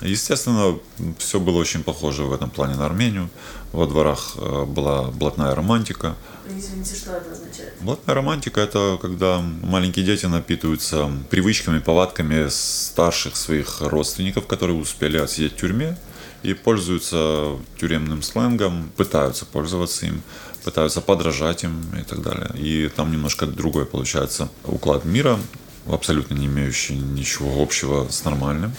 Естественно, 0.00 0.78
все 1.18 1.38
было 1.38 1.58
очень 1.58 1.84
похоже 1.84 2.24
в 2.24 2.32
этом 2.32 2.50
плане 2.50 2.74
на 2.74 2.86
Армению. 2.86 3.30
Во 3.72 3.86
дворах 3.86 4.32
э, 4.36 4.64
была 4.64 5.04
блатная 5.04 5.54
романтика. 5.54 6.16
Извините, 6.48 6.96
что 6.96 7.12
это 7.12 7.30
означает? 7.30 7.74
Блатная 7.80 8.14
романтика– 8.14 8.60
это 8.62 8.98
когда 9.00 9.40
маленькие 9.40 10.04
дети 10.04 10.26
напитываются 10.26 11.10
привычками, 11.30 11.78
повадками 11.78 12.48
старших 12.48 13.36
своих 13.36 13.80
родственников, 13.80 14.46
которые 14.46 14.76
успели 14.76 15.18
отсидеть 15.18 15.52
в 15.52 15.56
тюрьме, 15.56 15.96
и 16.42 16.54
пользуются 16.54 17.56
тюремным 17.78 18.22
сленгом, 18.22 18.90
пытаются 18.96 19.46
пользоваться 19.46 20.06
им, 20.06 20.22
пытаются 20.64 21.00
подражать 21.00 21.62
им 21.62 21.80
и 21.98 22.02
так 22.02 22.22
далее. 22.22 22.50
И 22.56 22.88
там 22.88 23.12
немножко 23.12 23.46
другой 23.46 23.86
получается 23.86 24.48
уклад 24.64 25.04
мира, 25.04 25.38
абсолютно 25.86 26.34
не 26.34 26.46
имеющий 26.46 26.96
ничего 26.96 27.62
общего 27.62 28.08
с 28.08 28.24
нормальным. 28.24 28.72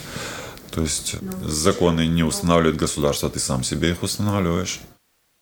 То 0.72 0.82
есть 0.82 1.16
законы 1.44 2.08
не 2.08 2.24
устанавливает 2.24 2.78
государство, 2.78 3.30
ты 3.30 3.40
сам 3.40 3.64
себе 3.64 3.92
их 3.92 4.04
устанавливаешь. 4.04 4.80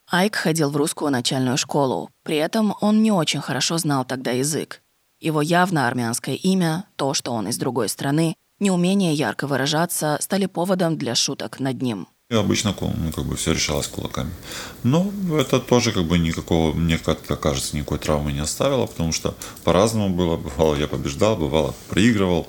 Айк 0.09 0.35
ходил 0.35 0.69
в 0.71 0.75
русскую 0.75 1.09
начальную 1.09 1.57
школу. 1.57 2.09
При 2.23 2.35
этом 2.35 2.75
он 2.81 3.01
не 3.01 3.11
очень 3.11 3.39
хорошо 3.39 3.77
знал 3.77 4.03
тогда 4.03 4.31
язык. 4.31 4.81
Его 5.21 5.41
явно 5.41 5.87
армянское 5.87 6.35
имя, 6.35 6.85
то, 6.97 7.13
что 7.13 7.31
он 7.31 7.47
из 7.47 7.57
другой 7.57 7.87
страны, 7.87 8.35
неумение 8.59 9.13
ярко 9.13 9.47
выражаться 9.47 10.17
стали 10.19 10.47
поводом 10.47 10.97
для 10.97 11.15
шуток 11.15 11.59
над 11.61 11.81
ним. 11.81 12.07
Обычно 12.31 12.73
ну, 12.79 13.11
как 13.11 13.25
бы 13.25 13.35
все 13.35 13.51
решалось 13.51 13.87
кулаками. 13.87 14.31
Но 14.83 15.11
это 15.37 15.59
тоже 15.59 15.91
как 15.91 16.05
бы 16.05 16.17
никакого, 16.17 16.73
мне 16.73 16.97
как-то 16.97 17.35
кажется, 17.35 17.75
никакой 17.75 17.99
травмы 17.99 18.31
не 18.31 18.39
оставило, 18.39 18.85
потому 18.85 19.11
что 19.11 19.35
по-разному 19.65 20.15
было. 20.15 20.37
Бывало, 20.37 20.75
я 20.75 20.87
побеждал, 20.87 21.35
бывало, 21.35 21.75
проигрывал. 21.89 22.47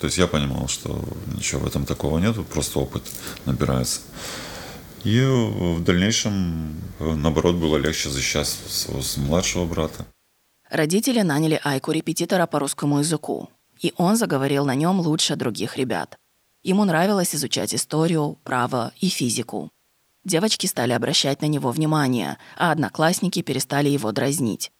То 0.00 0.06
есть 0.06 0.18
я 0.18 0.26
понимал, 0.26 0.68
что 0.68 1.02
ничего 1.34 1.62
в 1.62 1.66
этом 1.66 1.86
такого 1.86 2.18
нет, 2.18 2.36
просто 2.48 2.78
опыт 2.80 3.04
набирается. 3.46 4.00
И 5.02 5.20
в 5.20 5.82
дальнейшем, 5.82 6.76
наоборот, 6.98 7.56
было 7.56 7.78
легче 7.78 8.10
защищать 8.10 8.48
своего 8.48 9.02
младшего 9.16 9.64
брата. 9.64 10.04
Родители 10.70 11.22
наняли 11.22 11.60
Айку 11.64 11.92
репетитора 11.92 12.46
по 12.46 12.58
русскому 12.58 12.98
языку, 12.98 13.48
и 13.80 13.94
он 13.96 14.16
заговорил 14.16 14.64
на 14.64 14.74
нем 14.74 15.00
лучше 15.00 15.36
других 15.36 15.76
ребят. 15.76 16.16
Ему 16.62 16.84
нравилось 16.84 17.34
изучать 17.34 17.74
историю, 17.74 18.38
право 18.44 18.92
и 19.00 19.08
физику. 19.08 19.70
Девочки 20.24 20.66
стали 20.66 20.92
обращать 20.92 21.42
на 21.42 21.46
него 21.46 21.72
внимание, 21.72 22.38
а 22.56 22.70
одноклассники 22.70 23.42
перестали 23.42 23.88
его 23.88 24.12
дразнить. 24.12 24.70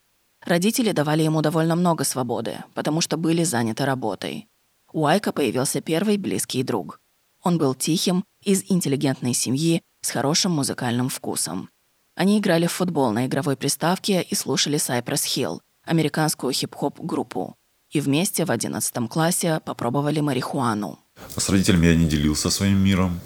Родители 0.45 0.93
давали 0.93 1.23
ему 1.23 1.43
довольно 1.43 1.75
много 1.75 2.05
свободы, 2.05 2.59
потому 2.75 3.01
что 3.01 3.17
были 3.17 3.43
заняты 3.43 3.85
работой. 3.85 4.49
У 4.93 5.07
Айка 5.07 5.33
появился 5.33 5.81
первый 5.81 6.19
близкий 6.19 6.63
друг. 6.63 7.01
Он 7.43 7.59
был 7.59 7.75
тихим, 7.75 8.25
из 8.45 8.65
интеллигентной 8.69 9.35
семьи, 9.35 9.83
с 10.01 10.11
хорошим 10.11 10.53
музыкальным 10.53 11.09
вкусом. 11.09 11.69
Они 12.15 12.39
играли 12.39 12.67
в 12.67 12.73
футбол 12.73 13.11
на 13.11 13.27
игровой 13.27 13.57
приставке 13.57 14.23
и 14.23 14.35
слушали 14.35 14.79
Cypress 14.79 15.25
Hill, 15.27 15.61
американскую 15.85 16.53
хип-хоп 16.53 17.01
группу. 17.01 17.57
И 17.91 18.01
вместе 18.01 18.45
в 18.45 18.51
11 18.51 19.09
классе 19.09 19.61
попробовали 19.65 20.21
марихуану. 20.21 20.99
С 21.37 21.49
родителями 21.49 21.87
я 21.87 21.95
не 21.95 22.07
делился 22.07 22.51
своим 22.51 22.79
миром. 22.79 23.21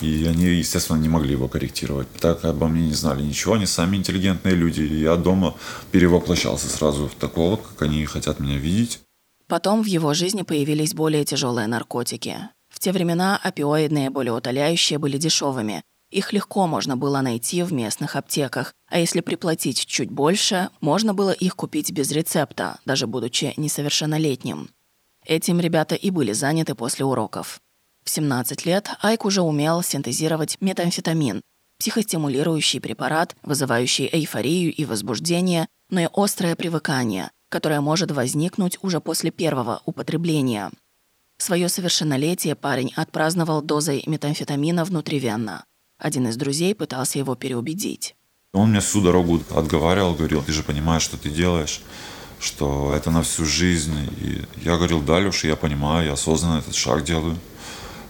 И 0.00 0.24
они, 0.24 0.46
естественно, 0.46 0.96
не 0.96 1.08
могли 1.08 1.32
его 1.32 1.46
корректировать. 1.48 2.08
Так 2.20 2.44
обо 2.44 2.68
мне 2.68 2.86
не 2.86 2.94
знали 2.94 3.22
ничего. 3.22 3.54
Они 3.54 3.66
сами 3.66 3.96
интеллигентные 3.96 4.54
люди. 4.54 4.80
И 4.80 5.00
я 5.00 5.16
дома 5.16 5.54
перевоплощался 5.92 6.68
сразу 6.68 7.06
в 7.08 7.14
такого, 7.14 7.56
как 7.56 7.82
они 7.82 8.04
хотят 8.06 8.40
меня 8.40 8.56
видеть. 8.56 9.00
Потом 9.46 9.82
в 9.82 9.86
его 9.86 10.14
жизни 10.14 10.42
появились 10.42 10.94
более 10.94 11.24
тяжелые 11.24 11.66
наркотики. 11.66 12.36
В 12.68 12.78
те 12.78 12.92
времена 12.92 13.38
опиоидные 13.42 14.08
болеутоляющие 14.08 14.98
были 14.98 15.18
дешевыми. 15.18 15.82
Их 16.10 16.32
легко 16.32 16.66
можно 16.66 16.96
было 16.96 17.20
найти 17.20 17.62
в 17.62 17.72
местных 17.72 18.16
аптеках, 18.16 18.72
а 18.88 18.98
если 18.98 19.20
приплатить 19.20 19.86
чуть 19.86 20.10
больше, 20.10 20.70
можно 20.80 21.14
было 21.14 21.30
их 21.30 21.54
купить 21.54 21.92
без 21.92 22.10
рецепта, 22.10 22.80
даже 22.84 23.06
будучи 23.06 23.54
несовершеннолетним. 23.56 24.70
Этим 25.26 25.60
ребята 25.60 25.94
и 25.94 26.10
были 26.10 26.32
заняты 26.32 26.74
после 26.74 27.04
уроков. 27.04 27.60
В 28.04 28.10
17 28.10 28.64
лет 28.64 28.90
Айк 29.02 29.24
уже 29.24 29.42
умел 29.42 29.82
синтезировать 29.82 30.56
метамфетамин, 30.60 31.42
психостимулирующий 31.78 32.80
препарат, 32.80 33.36
вызывающий 33.42 34.08
эйфорию 34.10 34.72
и 34.74 34.84
возбуждение, 34.84 35.68
но 35.90 36.00
и 36.00 36.08
острое 36.12 36.56
привыкание, 36.56 37.30
которое 37.48 37.80
может 37.80 38.10
возникнуть 38.10 38.78
уже 38.82 39.00
после 39.00 39.30
первого 39.30 39.82
употребления. 39.84 40.70
Свое 41.36 41.68
совершеннолетие 41.68 42.54
парень 42.54 42.92
отпраздновал 42.96 43.62
дозой 43.62 44.02
метамфетамина 44.06 44.84
внутривенно. 44.84 45.64
Один 45.98 46.28
из 46.28 46.36
друзей 46.36 46.74
пытался 46.74 47.18
его 47.18 47.34
переубедить. 47.34 48.14
Он 48.52 48.70
меня 48.70 48.80
всю 48.80 49.00
дорогу 49.00 49.40
отговаривал, 49.54 50.14
говорил, 50.14 50.42
ты 50.42 50.52
же 50.52 50.62
понимаешь, 50.62 51.02
что 51.02 51.16
ты 51.16 51.30
делаешь 51.30 51.82
что 52.40 52.92
это 52.94 53.10
на 53.10 53.22
всю 53.22 53.44
жизнь. 53.44 53.94
И 54.20 54.42
я 54.64 54.76
говорил, 54.76 55.00
да, 55.00 55.20
Леша, 55.20 55.48
я 55.48 55.56
понимаю, 55.56 56.06
я 56.06 56.12
осознанно 56.14 56.58
этот 56.58 56.74
шаг 56.74 57.04
делаю. 57.04 57.36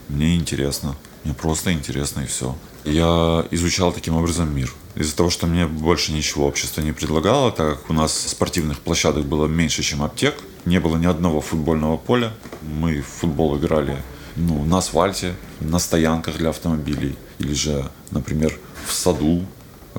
Мне 0.08 0.36
интересно. 0.36 0.96
Мне 1.24 1.34
просто 1.34 1.72
интересно 1.72 2.20
и 2.20 2.26
все. 2.26 2.56
Я 2.84 3.44
изучал 3.50 3.92
таким 3.92 4.16
образом 4.16 4.54
мир. 4.54 4.72
Из-за 4.94 5.14
того, 5.14 5.30
что 5.30 5.46
мне 5.46 5.66
больше 5.66 6.12
ничего 6.12 6.46
общество 6.46 6.80
не 6.80 6.92
предлагало, 6.92 7.52
так 7.52 7.80
как 7.80 7.90
у 7.90 7.92
нас 7.92 8.12
спортивных 8.12 8.80
площадок 8.80 9.26
было 9.26 9.46
меньше, 9.46 9.82
чем 9.82 10.02
аптек, 10.02 10.34
не 10.64 10.80
было 10.80 10.96
ни 10.96 11.06
одного 11.06 11.40
футбольного 11.40 11.96
поля. 11.96 12.32
Мы 12.62 13.02
в 13.02 13.06
футбол 13.06 13.58
играли 13.58 13.96
ну, 14.36 14.64
на 14.64 14.78
асфальте, 14.78 15.34
на 15.60 15.78
стоянках 15.78 16.38
для 16.38 16.50
автомобилей. 16.50 17.16
Или 17.38 17.54
же, 17.54 17.90
например, 18.10 18.58
в 18.86 18.92
саду 18.92 19.44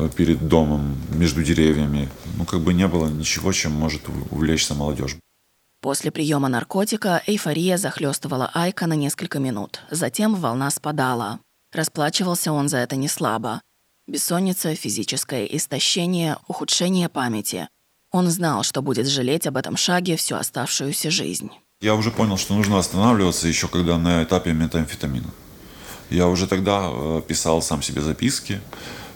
перед 0.10 0.48
домом, 0.48 0.98
между 1.12 1.44
деревьями. 1.44 2.10
Ну, 2.38 2.46
как 2.46 2.62
бы 2.62 2.74
не 2.74 2.88
было 2.88 3.08
ничего, 3.08 3.52
чем 3.52 3.74
может 3.74 4.02
увлечься 4.32 4.74
молодежь. 4.74 5.18
После 5.82 6.12
приема 6.12 6.48
наркотика 6.48 7.24
эйфория 7.26 7.78
захлестывала 7.78 8.52
Айка 8.54 8.86
на 8.86 8.94
несколько 8.94 9.40
минут. 9.40 9.82
Затем 9.90 10.36
волна 10.36 10.70
спадала. 10.70 11.40
Расплачивался 11.74 12.52
он 12.54 12.70
за 12.70 12.78
это 12.78 12.96
не 12.96 13.08
слабо. 13.08 13.62
Бессонница, 14.08 14.76
физическое 14.76 15.46
истощение, 15.46 16.38
ухудшение 16.48 17.10
памяти. 17.10 17.68
Он 18.12 18.30
знал, 18.30 18.64
что 18.64 18.82
будет 18.82 19.08
жалеть 19.08 19.48
об 19.48 19.58
этом 19.58 19.78
шаге 19.78 20.18
всю 20.18 20.36
оставшуюся 20.36 21.10
жизнь. 21.10 21.50
Я 21.82 21.96
уже 21.96 22.12
понял, 22.12 22.38
что 22.38 22.54
нужно 22.54 22.78
останавливаться 22.78 23.48
еще 23.48 23.68
когда 23.68 23.98
на 23.98 24.24
этапе 24.24 24.54
метамфетамина. 24.54 25.32
Я 26.12 26.28
уже 26.28 26.46
тогда 26.46 26.90
э, 26.92 27.22
писал 27.28 27.62
сам 27.62 27.82
себе 27.82 28.02
записки, 28.02 28.62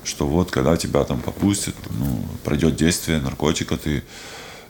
что 0.06 0.28
вот 0.28 0.52
когда 0.52 0.78
тебя 0.78 1.04
там 1.04 1.22
попустят, 1.22 1.76
ну, 1.90 2.24
пройдет 2.44 2.76
действие 2.76 3.20
наркотика, 3.20 3.78
ты 3.78 4.04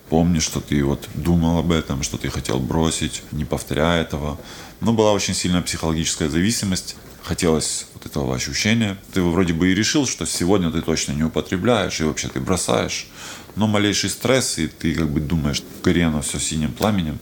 помнишь, 0.10 0.44
что 0.44 0.62
ты 0.62 0.84
вот 0.84 1.08
думал 1.14 1.60
об 1.60 1.72
этом, 1.72 2.04
что 2.04 2.18
ты 2.18 2.30
хотел 2.30 2.60
бросить, 2.60 3.24
не 3.32 3.46
повторяя 3.46 4.02
этого. 4.02 4.40
Но 4.82 4.94
была 4.94 5.12
очень 5.12 5.34
сильная 5.34 5.62
психологическая 5.62 6.30
зависимость. 6.30 6.96
Хотелось 7.24 7.88
вот 7.96 8.06
этого 8.06 8.36
ощущения. 8.36 8.98
Ты 9.14 9.22
вроде 9.24 9.54
бы 9.54 9.72
и 9.72 9.76
решил, 9.76 10.06
что 10.06 10.26
сегодня 10.26 10.70
ты 10.70 10.82
точно 10.82 11.14
не 11.14 11.24
употребляешь, 11.24 12.00
и 12.00 12.04
вообще 12.04 12.28
ты 12.28 12.40
бросаешь. 12.40 13.08
Но 13.56 13.68
малейший 13.68 14.12
стресс, 14.12 14.60
и 14.60 14.68
ты 14.68 14.94
как 14.94 15.10
бы 15.10 15.22
думаешь, 15.22 15.64
горе 15.84 16.06
оно 16.06 16.22
все 16.22 16.40
синим 16.40 16.72
пламенем. 16.72 17.18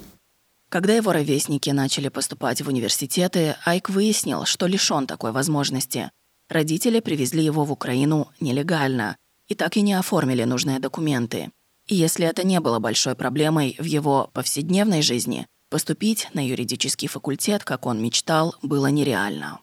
Когда 0.70 0.94
его 0.94 1.14
ровесники 1.14 1.70
начали 1.70 2.10
поступать 2.10 2.62
в 2.62 2.68
университеты, 2.68 3.56
Айк 3.64 3.90
выяснил, 3.90 4.46
что 4.46 4.66
лишен 4.66 5.06
такой 5.06 5.32
возможности. 5.32 6.10
Родители 6.54 7.00
привезли 7.00 7.44
его 7.44 7.66
в 7.66 7.72
Украину 7.72 8.28
нелегально 8.40 9.18
и 9.48 9.56
так 9.56 9.76
и 9.76 9.82
не 9.82 9.96
оформили 9.96 10.44
нужные 10.44 10.78
документы. 10.78 11.50
И 11.88 11.96
если 11.96 12.28
это 12.28 12.46
не 12.46 12.60
было 12.60 12.78
большой 12.78 13.16
проблемой 13.16 13.76
в 13.80 13.86
его 13.86 14.30
повседневной 14.34 15.02
жизни, 15.02 15.48
поступить 15.72 16.30
на 16.36 16.48
юридический 16.48 17.08
факультет, 17.08 17.64
как 17.64 17.88
он 17.88 18.04
мечтал, 18.04 18.56
было 18.62 18.86
нереально. 18.86 19.62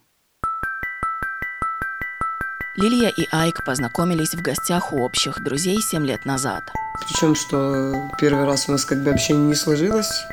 Лилия 2.76 3.10
и 3.10 3.24
Айк 3.30 3.64
познакомились 3.64 4.34
в 4.34 4.42
гостях 4.42 4.92
у 4.92 5.04
общих 5.04 5.44
друзей 5.44 5.80
7 5.80 6.04
лет 6.04 6.24
назад. 6.24 6.64
Причем, 7.06 7.36
что 7.36 8.10
первый 8.18 8.46
раз 8.46 8.68
у 8.68 8.72
нас 8.72 8.84
как 8.84 9.04
бы 9.04 9.10
общение 9.10 9.46
не 9.46 9.54
сложилось. 9.54 10.24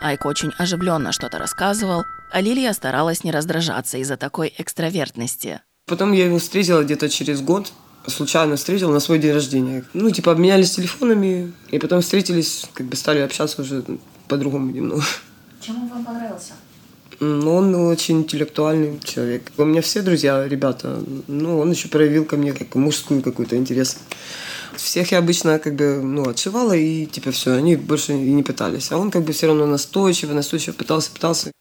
Айк 0.00 0.26
очень 0.26 0.52
оживленно 0.58 1.12
что-то 1.12 1.38
рассказывал, 1.38 2.02
а 2.32 2.40
Лилия 2.40 2.72
старалась 2.72 3.22
не 3.22 3.30
раздражаться 3.30 3.98
из-за 3.98 4.16
такой 4.16 4.52
экстравертности. 4.58 5.60
Потом 5.86 6.12
я 6.12 6.26
его 6.26 6.38
встретила 6.38 6.82
где-то 6.82 7.08
через 7.08 7.40
год, 7.40 7.72
случайно 8.06 8.56
встретила 8.56 8.92
на 8.92 9.00
свой 9.00 9.18
день 9.18 9.32
рождения. 9.32 9.84
Ну, 9.92 10.10
типа, 10.10 10.32
обменялись 10.32 10.72
телефонами, 10.72 11.52
и 11.70 11.78
потом 11.78 12.00
встретились, 12.00 12.66
как 12.74 12.86
бы 12.86 12.96
стали 12.96 13.20
общаться 13.20 13.62
уже 13.62 13.84
по-другому 14.28 14.70
немного. 14.70 15.04
Чем 15.60 15.82
он 15.82 15.88
вам 15.88 16.04
понравился? 16.04 16.54
Ну, 17.20 17.54
он 17.54 17.74
очень 17.74 18.20
интеллектуальный 18.20 18.98
человек. 19.04 19.52
У 19.56 19.64
меня 19.64 19.80
все 19.80 20.02
друзья, 20.02 20.46
ребята, 20.48 21.02
ну, 21.28 21.60
он 21.60 21.70
еще 21.70 21.88
проявил 21.88 22.24
ко 22.24 22.36
мне 22.36 22.52
как 22.52 22.74
мужскую 22.74 23.22
какой-то 23.22 23.56
интерес. 23.56 23.98
Всех 24.74 25.12
я 25.12 25.18
обычно 25.18 25.58
как 25.58 25.76
бы, 25.76 26.00
ну, 26.02 26.28
отшивала, 26.28 26.72
и 26.72 27.06
типа 27.06 27.30
все, 27.30 27.52
они 27.52 27.76
больше 27.76 28.12
и 28.12 28.32
не 28.32 28.42
пытались. 28.42 28.90
А 28.90 28.98
он 28.98 29.10
как 29.10 29.22
бы 29.22 29.32
все 29.32 29.46
равно 29.46 29.66
настойчиво, 29.66 30.32
настойчиво 30.32 30.74
пытался, 30.74 31.12
пытался. 31.12 31.52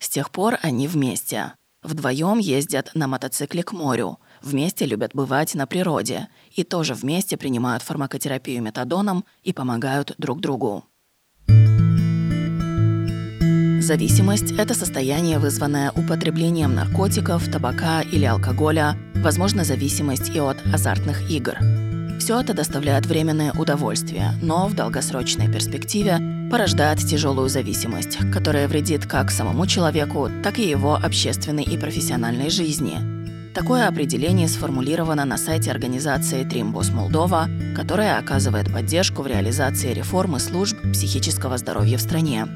С 0.00 0.08
тех 0.08 0.30
пор 0.30 0.58
они 0.62 0.88
вместе. 0.88 1.52
Вдвоем 1.86 2.38
ездят 2.38 2.90
на 2.94 3.06
мотоцикле 3.06 3.62
к 3.62 3.72
морю. 3.72 4.18
Вместе 4.42 4.86
любят 4.86 5.12
бывать 5.14 5.54
на 5.54 5.68
природе. 5.68 6.26
И 6.50 6.64
тоже 6.64 6.94
вместе 6.94 7.36
принимают 7.36 7.84
фармакотерапию 7.84 8.60
метадоном 8.60 9.24
и 9.44 9.52
помогают 9.52 10.12
друг 10.18 10.40
другу. 10.40 10.84
Зависимость– 13.80 14.50
это 14.58 14.74
состояние, 14.74 15.38
вызванное 15.38 15.92
употреблением 15.92 16.74
наркотиков, 16.74 17.48
табака 17.48 18.02
или 18.02 18.24
алкоголя, 18.24 18.96
возможно, 19.14 19.62
зависимость 19.62 20.34
и 20.34 20.40
от 20.40 20.56
азартных 20.74 21.30
игр. 21.30 21.56
Все 22.18 22.40
это 22.40 22.52
доставляет 22.52 23.06
временное 23.06 23.52
удовольствие, 23.52 24.32
но 24.42 24.66
в 24.66 24.74
долгосрочной 24.74 25.46
перспективе 25.52 26.18
порождает 26.50 26.98
тяжелую 26.98 27.48
зависимость, 27.48 28.18
которая 28.32 28.68
вредит 28.68 29.06
как 29.06 29.30
самому 29.30 29.66
человеку, 29.66 30.30
так 30.42 30.58
и 30.58 30.68
его 30.68 30.94
общественной 30.94 31.64
и 31.64 31.76
профессиональной 31.78 32.50
жизни. 32.50 33.16
Такое 33.54 33.88
определение 33.88 34.48
сформулировано 34.48 35.24
на 35.24 35.38
сайте 35.38 35.70
организации 35.70 36.44
Тримбус 36.44 36.90
Молдова, 36.90 37.48
которая 37.74 38.18
оказывает 38.18 38.70
поддержку 38.70 39.22
в 39.22 39.26
реализации 39.26 39.94
реформы 39.94 40.40
служб 40.40 40.76
психического 40.92 41.56
здоровья 41.56 41.96
в 41.96 42.02
стране. 42.02 42.46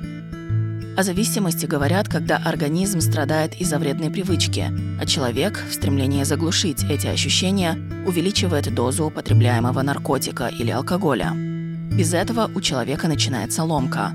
О 0.99 1.03
зависимости 1.03 1.65
говорят, 1.65 2.09
когда 2.09 2.37
организм 2.37 3.01
страдает 3.01 3.59
из-за 3.59 3.79
вредной 3.79 4.11
привычки, 4.11 4.71
а 5.01 5.07
человек 5.07 5.59
в 5.71 5.73
стремлении 5.73 6.25
заглушить 6.25 6.85
эти 6.85 7.07
ощущения 7.07 7.79
увеличивает 8.07 8.75
дозу 8.75 9.07
употребляемого 9.07 9.81
наркотика 9.81 10.49
или 10.49 10.71
алкоголя. 10.71 11.50
Без 11.91 12.15
этого 12.15 12.51
у 12.55 12.61
человека 12.61 13.09
начинается 13.09 13.65
ломка. 13.65 14.13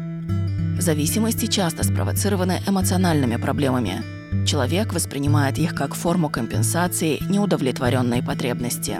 Зависимости 0.79 1.45
часто 1.45 1.83
спровоцированы 1.83 2.61
эмоциональными 2.67 3.35
проблемами. 3.35 4.03
Человек 4.45 4.93
воспринимает 4.93 5.57
их 5.57 5.75
как 5.75 5.93
форму 5.93 6.29
компенсации 6.29 7.21
неудовлетворенной 7.29 8.23
потребности. 8.23 8.97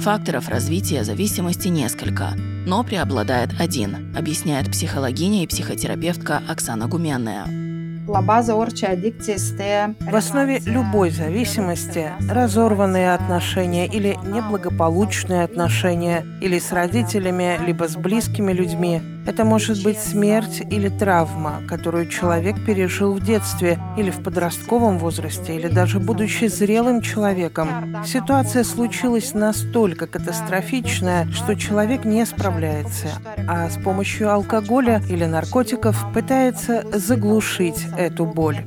Факторов 0.00 0.48
развития 0.48 1.04
зависимости 1.04 1.68
несколько, 1.68 2.34
но 2.66 2.84
преобладает 2.84 3.50
один, 3.58 4.14
объясняет 4.16 4.70
психологиня 4.70 5.44
и 5.44 5.46
психотерапевтка 5.46 6.42
Оксана 6.48 6.88
Гуменная. 6.88 7.63
В 10.00 10.14
основе 10.14 10.58
любой 10.66 11.10
зависимости 11.10 12.10
разорванные 12.30 13.14
отношения 13.14 13.86
или 13.86 14.16
неблагополучные 14.24 15.42
отношения 15.42 16.24
или 16.40 16.58
с 16.58 16.72
родителями, 16.72 17.58
либо 17.64 17.88
с 17.88 17.96
близкими 17.96 18.52
людьми. 18.52 19.00
Это 19.26 19.44
может 19.44 19.82
быть 19.82 19.98
смерть 19.98 20.62
или 20.70 20.88
травма, 20.88 21.62
которую 21.66 22.08
человек 22.08 22.56
пережил 22.64 23.14
в 23.14 23.24
детстве 23.24 23.78
или 23.96 24.10
в 24.10 24.22
подростковом 24.22 24.98
возрасте, 24.98 25.56
или 25.56 25.68
даже 25.68 25.98
будучи 25.98 26.46
зрелым 26.46 27.00
человеком. 27.00 28.04
Ситуация 28.04 28.64
случилась 28.64 29.32
настолько 29.32 30.06
катастрофичная, 30.06 31.26
что 31.32 31.54
человек 31.54 32.04
не 32.04 32.26
справляется, 32.26 33.08
а 33.48 33.70
с 33.70 33.76
помощью 33.82 34.30
алкоголя 34.30 35.02
или 35.08 35.24
наркотиков 35.24 35.96
пытается 36.12 36.84
заглушить 36.92 37.86
эту 37.96 38.26
боль. 38.26 38.58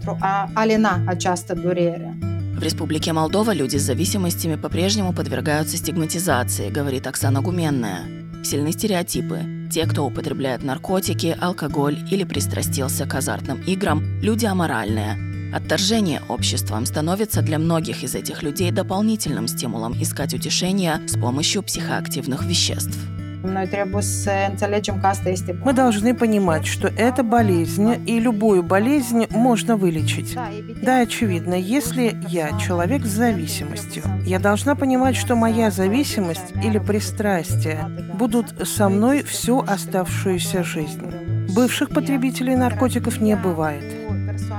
В 2.58 2.64
Республике 2.64 3.14
Молдова 3.14 3.54
люди 3.54 3.78
с 3.78 3.84
зависимостями 3.84 4.56
по-прежнему 4.56 5.14
подвергаются 5.14 5.78
стигматизации, 5.78 6.72
говорит 6.72 7.06
Оксана 7.06 7.42
Гуменная. 7.42 8.02
Сильны 8.44 8.72
стереотипы. 8.72 9.57
Те, 9.70 9.86
кто 9.86 10.06
употребляет 10.06 10.64
наркотики, 10.64 11.36
алкоголь 11.40 11.98
или 12.10 12.24
пристрастился 12.24 13.06
к 13.06 13.16
азартным 13.16 13.62
играм, 13.64 14.02
люди 14.22 14.46
аморальные. 14.46 15.54
Отторжение 15.54 16.22
обществом 16.28 16.86
становится 16.86 17.42
для 17.42 17.60
многих 17.60 18.04
из 18.04 18.16
этих 18.16 18.44
людей 18.44 18.72
дополнительным 18.72 19.48
стимулом 19.48 19.94
искать 20.02 20.34
утешения 20.34 21.02
с 21.08 21.18
помощью 21.18 21.64
психоактивных 21.64 22.46
веществ. 22.46 22.98
Мы 25.64 25.74
должны 25.74 26.14
понимать, 26.14 26.66
что 26.66 26.88
это 26.88 27.24
болезнь, 27.24 28.04
и 28.06 28.20
любую 28.20 28.64
болезнь 28.64 29.28
можно 29.30 29.78
вылечить. 29.78 30.38
Да, 30.82 31.00
очевидно, 31.00 31.56
если 31.56 32.18
я 32.28 32.58
человек 32.60 33.06
с 33.06 33.10
зависимостью, 33.10 34.04
я 34.26 34.40
должна 34.40 34.76
понимать, 34.76 35.16
что 35.16 35.36
моя 35.36 35.72
зависимость 35.72 36.54
или 36.64 36.78
пристрастие 36.78 37.86
будут 38.14 38.68
со 38.68 38.90
мной 38.90 39.24
всю 39.24 39.60
оставшуюся 39.60 40.64
жизнь. 40.64 41.02
Бывших 41.56 41.90
потребителей 41.90 42.56
наркотиков 42.56 43.20
не 43.20 43.36
бывает. 43.36 43.97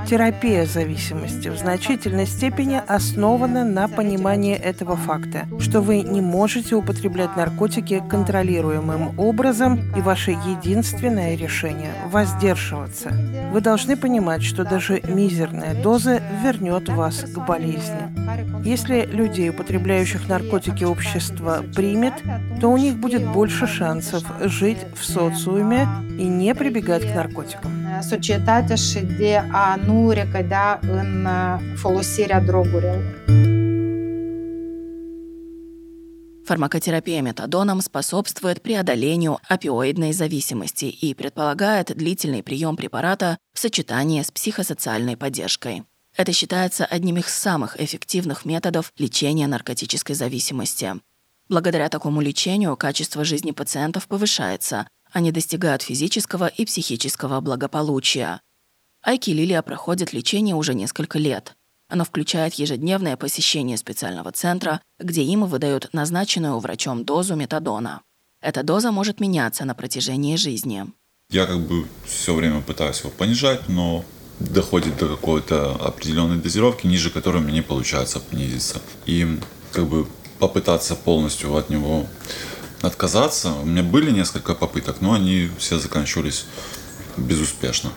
Терапия 0.07 0.65
зависимости 0.65 1.49
в 1.49 1.57
значительной 1.57 2.25
степени 2.25 2.81
основана 2.87 3.63
на 3.63 3.87
понимании 3.87 4.55
этого 4.55 4.95
факта, 4.95 5.47
что 5.59 5.81
вы 5.81 6.01
не 6.01 6.21
можете 6.21 6.75
употреблять 6.75 7.35
наркотики 7.35 8.01
контролируемым 8.09 9.19
образом, 9.19 9.79
и 9.95 10.01
ваше 10.01 10.31
единственное 10.31 11.35
решение– 11.35 11.91
воздерживаться. 12.11 13.11
Вы 13.51 13.61
должны 13.61 13.95
понимать, 13.95 14.43
что 14.43 14.63
даже 14.63 15.01
мизерная 15.07 15.81
доза 15.81 16.21
вернет 16.43 16.89
вас 16.89 17.21
к 17.21 17.45
болезни. 17.45 18.63
Если 18.63 19.05
людей, 19.05 19.49
употребляющих 19.49 20.27
наркотики, 20.27 20.83
общество 20.83 21.63
примет, 21.75 22.13
то 22.59 22.69
у 22.69 22.77
них 22.77 22.95
будет 22.97 23.25
больше 23.27 23.67
шансов 23.67 24.23
жить 24.41 24.79
в 24.95 25.05
социуме 25.05 25.87
и 26.17 26.27
не 26.27 26.53
прибегать 26.53 27.09
к 27.09 27.15
наркотикам. 27.15 27.88
Societatea 28.01 28.75
și 28.75 28.99
de 28.99 29.41
a 29.51 29.79
nu 29.85 30.11
recădea 30.11 30.79
în 30.91 31.27
folosirea 31.75 32.41
drogurilor. 32.41 33.19
Фармакотерапия 36.49 37.21
метадоном 37.21 37.79
способствует 37.79 38.63
преодолению 38.63 39.37
опиоидной 39.47 40.13
зависимости 40.13 40.85
и 40.85 41.13
предполагает 41.13 41.95
длительный 41.95 42.41
прием 42.41 42.75
препарата 42.75 43.37
в 43.53 43.59
сочетании 43.59 44.23
с 44.23 44.31
психосоциальной 44.31 45.15
поддержкой. 45.15 45.83
Это 46.17 46.33
считается 46.33 46.85
одним 46.85 47.17
из 47.17 47.27
самых 47.27 47.79
эффективных 47.79 48.45
методов 48.45 48.91
лечения 48.97 49.45
наркотической 49.45 50.15
зависимости. 50.15 50.95
Благодаря 51.49 51.87
такому 51.87 52.19
лечению 52.19 52.75
качество 52.75 53.23
жизни 53.23 53.51
пациентов 53.51 54.07
повышается, 54.07 54.87
Они 55.11 55.31
достигают 55.31 55.81
физического 55.81 56.47
и 56.47 56.65
психического 56.65 57.41
благополучия. 57.41 58.41
Айки 59.01 59.31
Лилия 59.31 59.61
проходят 59.61 60.13
лечение 60.13 60.55
уже 60.55 60.73
несколько 60.73 61.17
лет. 61.17 61.55
Оно 61.87 62.05
включает 62.05 62.53
ежедневное 62.55 63.17
посещение 63.17 63.77
специального 63.77 64.31
центра, 64.31 64.81
где 64.99 65.23
им 65.23 65.45
выдают 65.45 65.89
назначенную 65.93 66.59
врачом 66.59 67.03
дозу 67.03 67.35
метадона. 67.35 68.01
Эта 68.41 68.61
доза 68.61 68.91
может 68.91 69.19
меняться 69.19 69.65
на 69.65 69.73
протяжении 69.73 70.35
жизни. 70.35 70.85
Я 71.31 71.45
как 71.45 71.59
бы 71.59 71.87
все 72.05 72.33
время 72.35 72.61
пытаюсь 72.61 72.99
его 72.99 73.09
понижать, 73.09 73.67
но 73.67 74.05
доходит 74.39 74.97
до 74.97 75.07
какой-то 75.07 75.75
определенной 75.75 76.37
дозировки, 76.37 76.87
ниже 76.87 77.09
которой 77.09 77.41
мне 77.41 77.53
не 77.53 77.61
получается 77.61 78.19
понизиться. 78.19 78.81
И 79.05 79.39
как 79.71 79.87
бы 79.87 80.07
попытаться 80.39 80.95
полностью 80.95 81.55
от 81.55 81.69
него 81.69 82.07
отказаться. 82.81 83.53
У 83.53 83.65
меня 83.65 83.83
были 83.83 84.11
несколько 84.11 84.55
попыток, 84.55 85.01
но 85.01 85.13
они 85.13 85.49
все 85.57 85.79
заканчивались 85.79 86.45
безуспешно. 87.17 87.91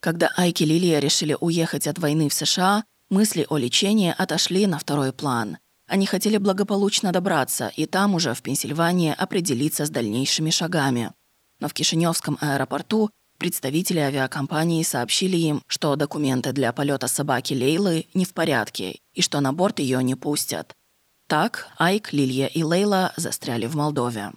Когда 0.00 0.30
Айки 0.36 0.64
и 0.64 0.66
Лилия 0.66 0.98
решили 0.98 1.36
уехать 1.40 1.86
от 1.86 1.98
войны 1.98 2.28
в 2.28 2.34
США, 2.34 2.84
мысли 3.08 3.46
о 3.48 3.56
лечении 3.56 4.14
отошли 4.16 4.66
на 4.66 4.78
второй 4.78 5.12
план. 5.12 5.58
Они 5.86 6.06
хотели 6.06 6.38
благополучно 6.38 7.12
добраться 7.12 7.72
и 7.76 7.86
там 7.86 8.14
уже, 8.14 8.34
в 8.34 8.42
Пенсильвании, 8.42 9.14
определиться 9.16 9.84
с 9.84 9.90
дальнейшими 9.90 10.50
шагами. 10.50 11.12
Но 11.60 11.68
в 11.68 11.74
Кишиневском 11.74 12.38
аэропорту 12.40 13.10
представители 13.38 13.98
авиакомпании 13.98 14.82
сообщили 14.82 15.36
им, 15.36 15.62
что 15.66 15.96
документы 15.96 16.52
для 16.52 16.72
полета 16.72 17.06
собаки 17.06 17.54
Лейлы 17.54 18.06
не 18.14 18.24
в 18.24 18.32
порядке 18.32 18.98
и 19.12 19.22
что 19.22 19.40
на 19.40 19.52
борт 19.52 19.78
ее 19.78 20.02
не 20.02 20.14
пустят. 20.14 20.74
Так 21.34 21.66
Айк, 21.78 22.12
Лилия 22.12 22.46
и 22.46 22.62
Лейла 22.62 23.12
застряли 23.16 23.66
в 23.66 23.74
Молдове. 23.74 24.30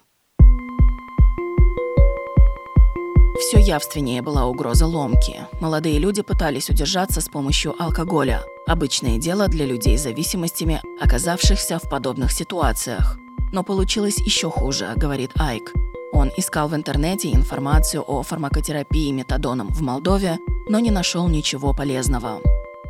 Все 3.38 3.60
явственнее 3.60 4.20
была 4.20 4.46
угроза 4.46 4.84
ломки. 4.84 5.46
Молодые 5.60 6.00
люди 6.00 6.22
пытались 6.22 6.70
удержаться 6.70 7.20
с 7.20 7.28
помощью 7.28 7.80
алкоголя. 7.80 8.42
Обычное 8.66 9.18
дело 9.18 9.46
для 9.46 9.64
людей 9.64 9.96
с 9.96 10.02
зависимостями, 10.02 10.82
оказавшихся 11.00 11.78
в 11.78 11.88
подобных 11.88 12.32
ситуациях. 12.32 13.16
Но 13.52 13.62
получилось 13.62 14.18
еще 14.18 14.50
хуже, 14.50 14.92
говорит 14.96 15.30
Айк. 15.36 15.72
Он 16.12 16.32
искал 16.36 16.66
в 16.66 16.74
интернете 16.74 17.32
информацию 17.32 18.02
о 18.04 18.24
фармакотерапии 18.24 19.12
метадоном 19.12 19.68
в 19.68 19.82
Молдове, 19.82 20.38
но 20.68 20.80
не 20.80 20.90
нашел 20.90 21.28
ничего 21.28 21.72
полезного. 21.72 22.40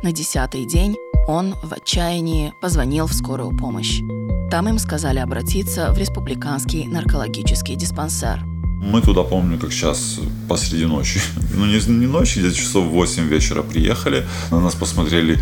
На 0.01 0.11
десятый 0.11 0.65
день 0.65 0.97
он 1.29 1.53
в 1.61 1.73
отчаянии 1.73 2.53
позвонил 2.59 3.05
в 3.05 3.13
скорую 3.13 3.55
помощь. 3.55 4.01
Там 4.49 4.67
им 4.67 4.79
сказали 4.79 5.19
обратиться 5.19 5.93
в 5.93 5.97
республиканский 5.99 6.87
наркологический 6.87 7.75
диспансер. 7.75 8.43
Мы 8.81 9.01
туда, 9.01 9.23
помню, 9.23 9.59
как 9.59 9.71
сейчас, 9.71 10.19
посреди 10.47 10.85
ночи. 10.85 11.21
Ну, 11.55 11.65
не, 11.65 11.79
не 11.87 12.07
ночи, 12.07 12.39
где-то 12.39 12.55
часов 12.55 12.85
8 12.85 13.27
вечера 13.27 13.61
приехали. 13.61 14.25
На 14.51 14.59
нас 14.59 14.73
посмотрели 14.75 15.37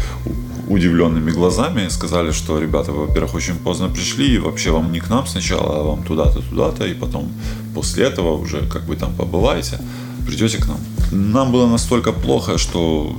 удивленными 0.67 1.31
глазами. 1.31 1.87
Сказали, 1.89 2.31
что, 2.31 2.59
ребята, 2.59 2.91
вы, 2.91 3.05
во-первых, 3.05 3.35
очень 3.35 3.55
поздно 3.55 3.87
пришли. 3.87 4.35
И 4.35 4.39
вообще 4.39 4.71
вам 4.71 4.91
не 4.91 4.99
к 4.99 5.09
нам 5.09 5.25
сначала, 5.27 5.79
а 5.79 5.83
вам 5.83 6.03
туда-то, 6.03 6.41
туда-то. 6.41 6.85
И 6.85 6.93
потом 6.93 7.31
после 7.73 8.03
этого 8.03 8.37
уже 8.37 8.67
как 8.67 8.83
бы 8.83 8.95
там 8.95 9.15
побываете, 9.15 9.79
придете 10.27 10.57
к 10.57 10.67
нам. 10.67 10.79
Нам 11.11 11.51
было 11.51 11.67
настолько 11.67 12.11
плохо, 12.11 12.57
что 12.57 13.15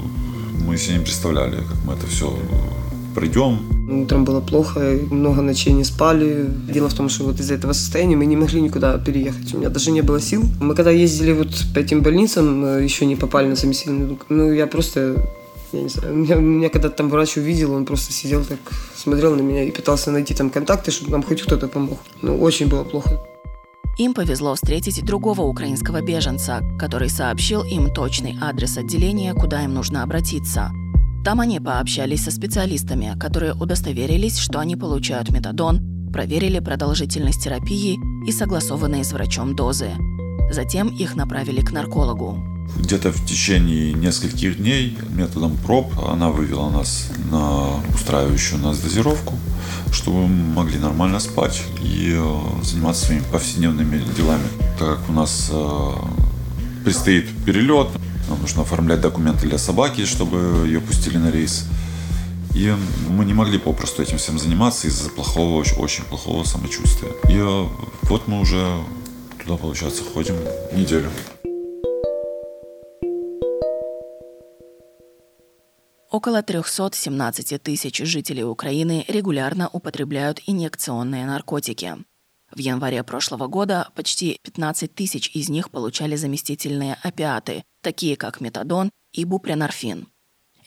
мы 0.66 0.76
себе 0.76 0.98
не 0.98 1.04
представляли, 1.04 1.56
как 1.56 1.76
мы 1.84 1.94
это 1.94 2.06
все 2.06 2.36
пройдем. 3.14 3.58
Утром 4.02 4.24
было 4.24 4.40
плохо, 4.40 4.98
много 5.10 5.42
ночей 5.42 5.72
не 5.72 5.84
спали. 5.84 6.46
Дело 6.72 6.88
в 6.88 6.94
том, 6.94 7.08
что 7.08 7.24
вот 7.24 7.40
из-за 7.40 7.54
этого 7.54 7.72
состояния 7.72 8.16
мы 8.16 8.26
не 8.26 8.36
могли 8.36 8.60
никуда 8.60 8.98
переехать. 8.98 9.54
У 9.54 9.58
меня 9.58 9.70
даже 9.70 9.90
не 9.90 10.02
было 10.02 10.20
сил. 10.20 10.44
Мы 10.60 10.74
когда 10.74 10.90
ездили 10.90 11.32
вот 11.32 11.48
по 11.74 11.78
этим 11.78 12.02
больницам, 12.02 12.64
э, 12.64 12.84
еще 12.84 13.06
не 13.06 13.16
попали 13.16 13.48
на 13.48 13.56
заместительную. 13.56 14.18
Ну, 14.28 14.52
я 14.52 14.66
просто 14.66 15.16
я 15.72 15.82
не 15.82 15.88
знаю, 15.88 16.14
меня, 16.14 16.36
меня 16.36 16.68
когда 16.70 16.88
там 16.88 17.10
врач 17.10 17.36
увидел, 17.36 17.72
он 17.72 17.84
просто 17.84 18.12
сидел 18.12 18.44
так, 18.44 18.58
смотрел 18.96 19.34
на 19.34 19.42
меня 19.42 19.64
и 19.64 19.70
пытался 19.70 20.10
найти 20.10 20.34
там 20.34 20.50
контакты, 20.50 20.90
чтобы 20.90 21.12
нам 21.12 21.22
хоть 21.22 21.42
кто-то 21.42 21.68
помог. 21.68 21.98
Ну, 22.22 22.40
очень 22.40 22.68
было 22.68 22.84
плохо. 22.84 23.20
Им 23.98 24.14
повезло 24.14 24.54
встретить 24.54 25.04
другого 25.04 25.42
украинского 25.42 26.00
беженца, 26.00 26.62
который 26.78 27.08
сообщил 27.08 27.64
им 27.64 27.92
точный 27.92 28.38
адрес 28.40 28.78
отделения, 28.78 29.34
куда 29.34 29.64
им 29.64 29.74
нужно 29.74 30.04
обратиться. 30.04 30.70
Там 31.24 31.40
они 31.40 31.58
пообщались 31.58 32.22
со 32.22 32.30
специалистами, 32.30 33.18
которые 33.18 33.54
удостоверились, 33.54 34.38
что 34.38 34.61
они 34.61 34.76
получают 34.76 35.30
метадон, 35.30 36.11
проверили 36.12 36.61
продолжительность 36.61 37.42
терапии 37.42 37.98
и 38.24 38.30
согласованные 38.30 39.02
с 39.02 39.12
врачом 39.12 39.56
дозы. 39.56 39.90
Затем 40.52 40.88
их 40.88 41.16
направили 41.16 41.61
к 41.61 41.72
наркологу. 41.72 42.57
Где-то 42.76 43.12
в 43.12 43.24
течение 43.26 43.92
нескольких 43.92 44.59
дней 44.59 44.96
методом 45.11 45.57
проб 45.57 45.92
она 46.09 46.31
вывела 46.31 46.70
нас 46.70 47.11
на 47.31 47.81
устраивающую 47.94 48.61
нас 48.61 48.78
дозировку, 48.78 49.35
чтобы 49.92 50.26
мы 50.28 50.54
могли 50.54 50.78
нормально 50.78 51.20
спать 51.20 51.62
и 51.83 52.14
э, 52.16 52.62
заниматься 52.62 53.07
своими 53.07 53.24
повседневными 53.33 54.02
делами. 54.16 54.44
Так 54.78 54.98
как 54.98 55.09
у 55.09 55.12
нас 55.12 55.48
э, 55.50 55.90
предстоит 56.85 57.26
перелет, 57.44 57.88
нам 58.28 58.40
нужно 58.40 58.62
оформлять 58.62 59.00
документы 59.00 59.46
для 59.46 59.59
собаки, 59.59 60.04
чтобы 60.04 60.66
ее 60.66 60.81
пустили 60.81 61.18
на 61.18 61.31
рейс. 61.31 61.66
И 62.54 62.74
мы 63.09 63.24
не 63.24 63.35
могли 63.35 63.59
попросту 63.59 64.02
этим 64.02 64.18
всем 64.18 64.38
заниматься 64.38 64.88
из-за 64.88 65.11
плохого, 65.11 65.59
очень, 65.59 66.04
плохого 66.04 66.44
самочувствия. 66.44 67.11
И 67.28 67.37
э, 67.37 67.66
вот 68.02 68.26
мы 68.28 68.40
уже 68.40 68.78
туда, 69.42 69.57
получается, 69.57 70.02
ходим 70.02 70.35
неделю. 70.72 71.11
Около 76.10 76.42
317 76.42 77.62
тысяч 77.62 77.98
жителей 77.98 78.44
Украины 78.44 79.04
регулярно 79.08 79.68
употребляют 79.68 80.40
инъекционные 80.46 81.26
наркотики. 81.26 81.96
В 82.50 82.58
январе 82.58 83.02
прошлого 83.02 83.46
года 83.46 83.90
почти 83.94 84.38
15 84.42 84.94
тысяч 84.94 85.30
из 85.34 85.50
них 85.50 85.70
получали 85.70 86.16
заместительные 86.16 86.96
опиаты, 87.02 87.62
такие 87.82 88.16
как 88.16 88.40
метадон 88.40 88.90
и 89.12 89.26
бупренорфин. 89.26 90.08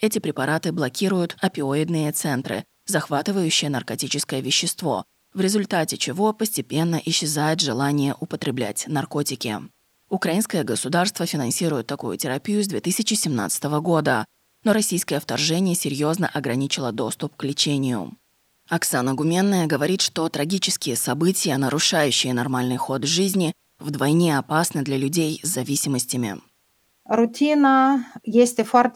Эти 0.00 0.20
препараты 0.20 0.70
блокируют 0.70 1.36
опиоидные 1.40 2.12
центры, 2.12 2.64
захватывающие 2.86 3.68
наркотическое 3.68 4.40
вещество, 4.40 5.04
в 5.34 5.40
результате 5.40 5.96
чего 5.96 6.32
постепенно 6.32 7.00
исчезает 7.04 7.60
желание 7.60 8.14
употреблять 8.20 8.84
наркотики. 8.86 9.58
Украинское 10.08 10.62
государство 10.62 11.26
финансирует 11.26 11.88
такую 11.88 12.16
терапию 12.16 12.62
с 12.62 12.68
2017 12.68 13.64
года, 13.80 14.24
но 14.64 14.72
российское 14.72 15.20
вторжение 15.20 15.74
серьезно 15.74 16.28
ограничило 16.28 16.92
доступ 16.92 17.36
к 17.36 17.44
лечению. 17.44 18.16
Оксана 18.68 19.14
Гуменная 19.14 19.66
говорит, 19.66 20.00
что 20.00 20.28
трагические 20.28 20.96
события, 20.96 21.56
нарушающие 21.56 22.32
нормальный 22.32 22.76
ход 22.76 23.04
жизни, 23.04 23.52
вдвойне 23.78 24.38
опасны 24.38 24.82
для 24.82 24.96
людей 24.96 25.40
с 25.42 25.48
зависимостями. 25.48 26.40
Рутина, 27.04 28.06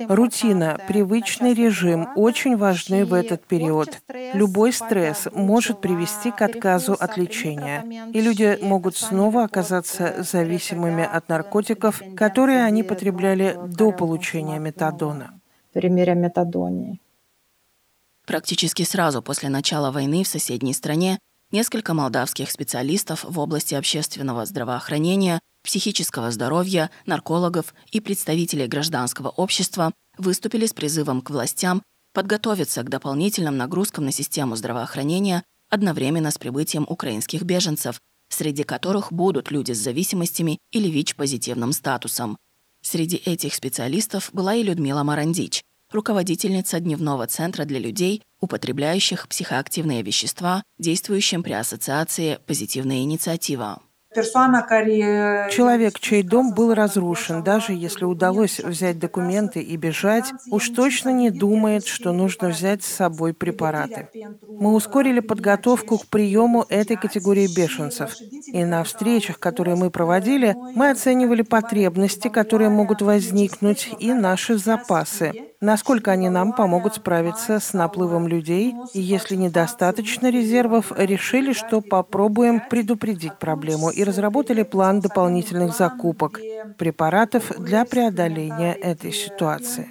Рутина, 0.08 0.80
привычный 0.86 1.54
режим 1.54 2.08
очень 2.14 2.56
важны 2.56 3.04
в 3.04 3.12
этот 3.12 3.44
период. 3.44 4.00
Любой 4.32 4.72
стресс 4.72 5.26
может 5.32 5.80
привести 5.80 6.30
к 6.30 6.40
отказу 6.40 6.92
от 6.92 7.16
лечения, 7.16 7.84
и 8.14 8.20
люди 8.20 8.58
могут 8.62 8.96
снова 8.96 9.42
оказаться 9.42 10.22
зависимыми 10.22 11.04
от 11.04 11.28
наркотиков, 11.28 12.00
которые 12.16 12.62
они 12.62 12.84
потребляли 12.84 13.58
до 13.66 13.90
получения 13.90 14.60
метадона 14.60 15.35
примере 15.76 16.14
метадонии. 16.14 17.00
Практически 18.26 18.82
сразу 18.82 19.22
после 19.22 19.50
начала 19.50 19.90
войны 19.90 20.24
в 20.24 20.28
соседней 20.28 20.72
стране 20.72 21.18
несколько 21.52 21.92
молдавских 21.92 22.50
специалистов 22.50 23.24
в 23.24 23.38
области 23.38 23.74
общественного 23.74 24.46
здравоохранения, 24.46 25.38
психического 25.62 26.30
здоровья, 26.30 26.90
наркологов 27.04 27.74
и 27.92 28.00
представителей 28.00 28.66
гражданского 28.66 29.28
общества 29.28 29.92
выступили 30.16 30.66
с 30.66 30.72
призывом 30.72 31.20
к 31.20 31.30
властям 31.30 31.82
подготовиться 32.14 32.82
к 32.82 32.88
дополнительным 32.88 33.58
нагрузкам 33.58 34.06
на 34.06 34.12
систему 34.12 34.56
здравоохранения 34.56 35.44
одновременно 35.68 36.30
с 36.30 36.38
прибытием 36.38 36.86
украинских 36.88 37.42
беженцев, 37.42 38.00
среди 38.30 38.62
которых 38.62 39.12
будут 39.12 39.50
люди 39.50 39.72
с 39.72 39.78
зависимостями 39.78 40.58
или 40.72 40.88
ВИЧ-позитивным 40.88 41.72
статусом. 41.72 42.38
Среди 42.82 43.16
этих 43.16 43.54
специалистов 43.54 44.30
была 44.32 44.54
и 44.54 44.62
Людмила 44.62 45.02
Марандич, 45.02 45.62
руководительница 45.92 46.80
дневного 46.80 47.26
центра 47.26 47.64
для 47.64 47.78
людей, 47.78 48.22
употребляющих 48.40 49.28
психоактивные 49.28 50.02
вещества, 50.02 50.62
действующим 50.78 51.42
при 51.42 51.52
ассоциации 51.52 52.38
«Позитивная 52.46 52.98
инициатива». 52.98 53.80
Человек, 54.14 55.98
чей 56.00 56.22
дом 56.22 56.54
был 56.54 56.72
разрушен, 56.72 57.42
даже 57.42 57.74
если 57.74 58.04
удалось 58.06 58.60
взять 58.60 58.98
документы 58.98 59.60
и 59.60 59.76
бежать, 59.76 60.32
уж 60.50 60.70
точно 60.70 61.10
не 61.10 61.30
думает, 61.30 61.86
что 61.86 62.12
нужно 62.12 62.48
взять 62.48 62.82
с 62.82 62.86
собой 62.86 63.34
препараты. 63.34 64.08
Мы 64.48 64.72
ускорили 64.72 65.20
подготовку 65.20 65.98
к 65.98 66.06
приему 66.06 66.64
этой 66.70 66.96
категории 66.96 67.46
бешенцев. 67.54 68.14
И 68.46 68.64
на 68.64 68.84
встречах, 68.84 69.38
которые 69.38 69.76
мы 69.76 69.90
проводили, 69.90 70.56
мы 70.74 70.90
оценивали 70.90 71.42
потребности, 71.42 72.28
которые 72.28 72.70
могут 72.70 73.02
возникнуть, 73.02 73.90
и 73.98 74.14
наши 74.14 74.56
запасы 74.56 75.32
насколько 75.60 76.10
они 76.10 76.28
нам 76.28 76.52
помогут 76.52 76.96
справиться 76.96 77.60
с 77.60 77.72
наплывом 77.72 78.28
людей, 78.28 78.74
и 78.94 79.00
если 79.00 79.36
недостаточно 79.36 80.30
резервов, 80.30 80.92
решили, 80.96 81.52
что 81.52 81.80
попробуем 81.80 82.60
предупредить 82.68 83.38
проблему 83.38 83.90
и 83.90 84.04
разработали 84.04 84.62
план 84.62 85.00
дополнительных 85.00 85.76
закупок 85.76 86.40
препаратов 86.78 87.52
для 87.58 87.84
преодоления 87.84 88.74
этой 88.74 89.12
ситуации. 89.12 89.88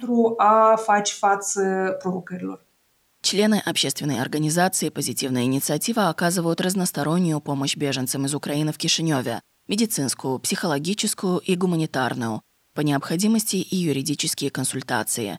Члены 3.22 3.60
общественной 3.64 4.20
организации 4.20 4.88
«Позитивная 4.88 5.42
инициатива» 5.44 6.10
оказывают 6.10 6.60
разностороннюю 6.60 7.40
помощь 7.40 7.76
беженцам 7.76 8.24
из 8.26 8.34
Украины 8.34 8.72
в 8.72 8.78
Кишиневе– 8.78 9.40
медицинскую, 9.68 10.38
психологическую 10.38 11.38
и 11.38 11.56
гуманитарную, 11.56 12.42
по 12.74 12.82
необходимости 12.82 13.56
и 13.56 13.74
юридические 13.74 14.50
консультации. 14.50 15.38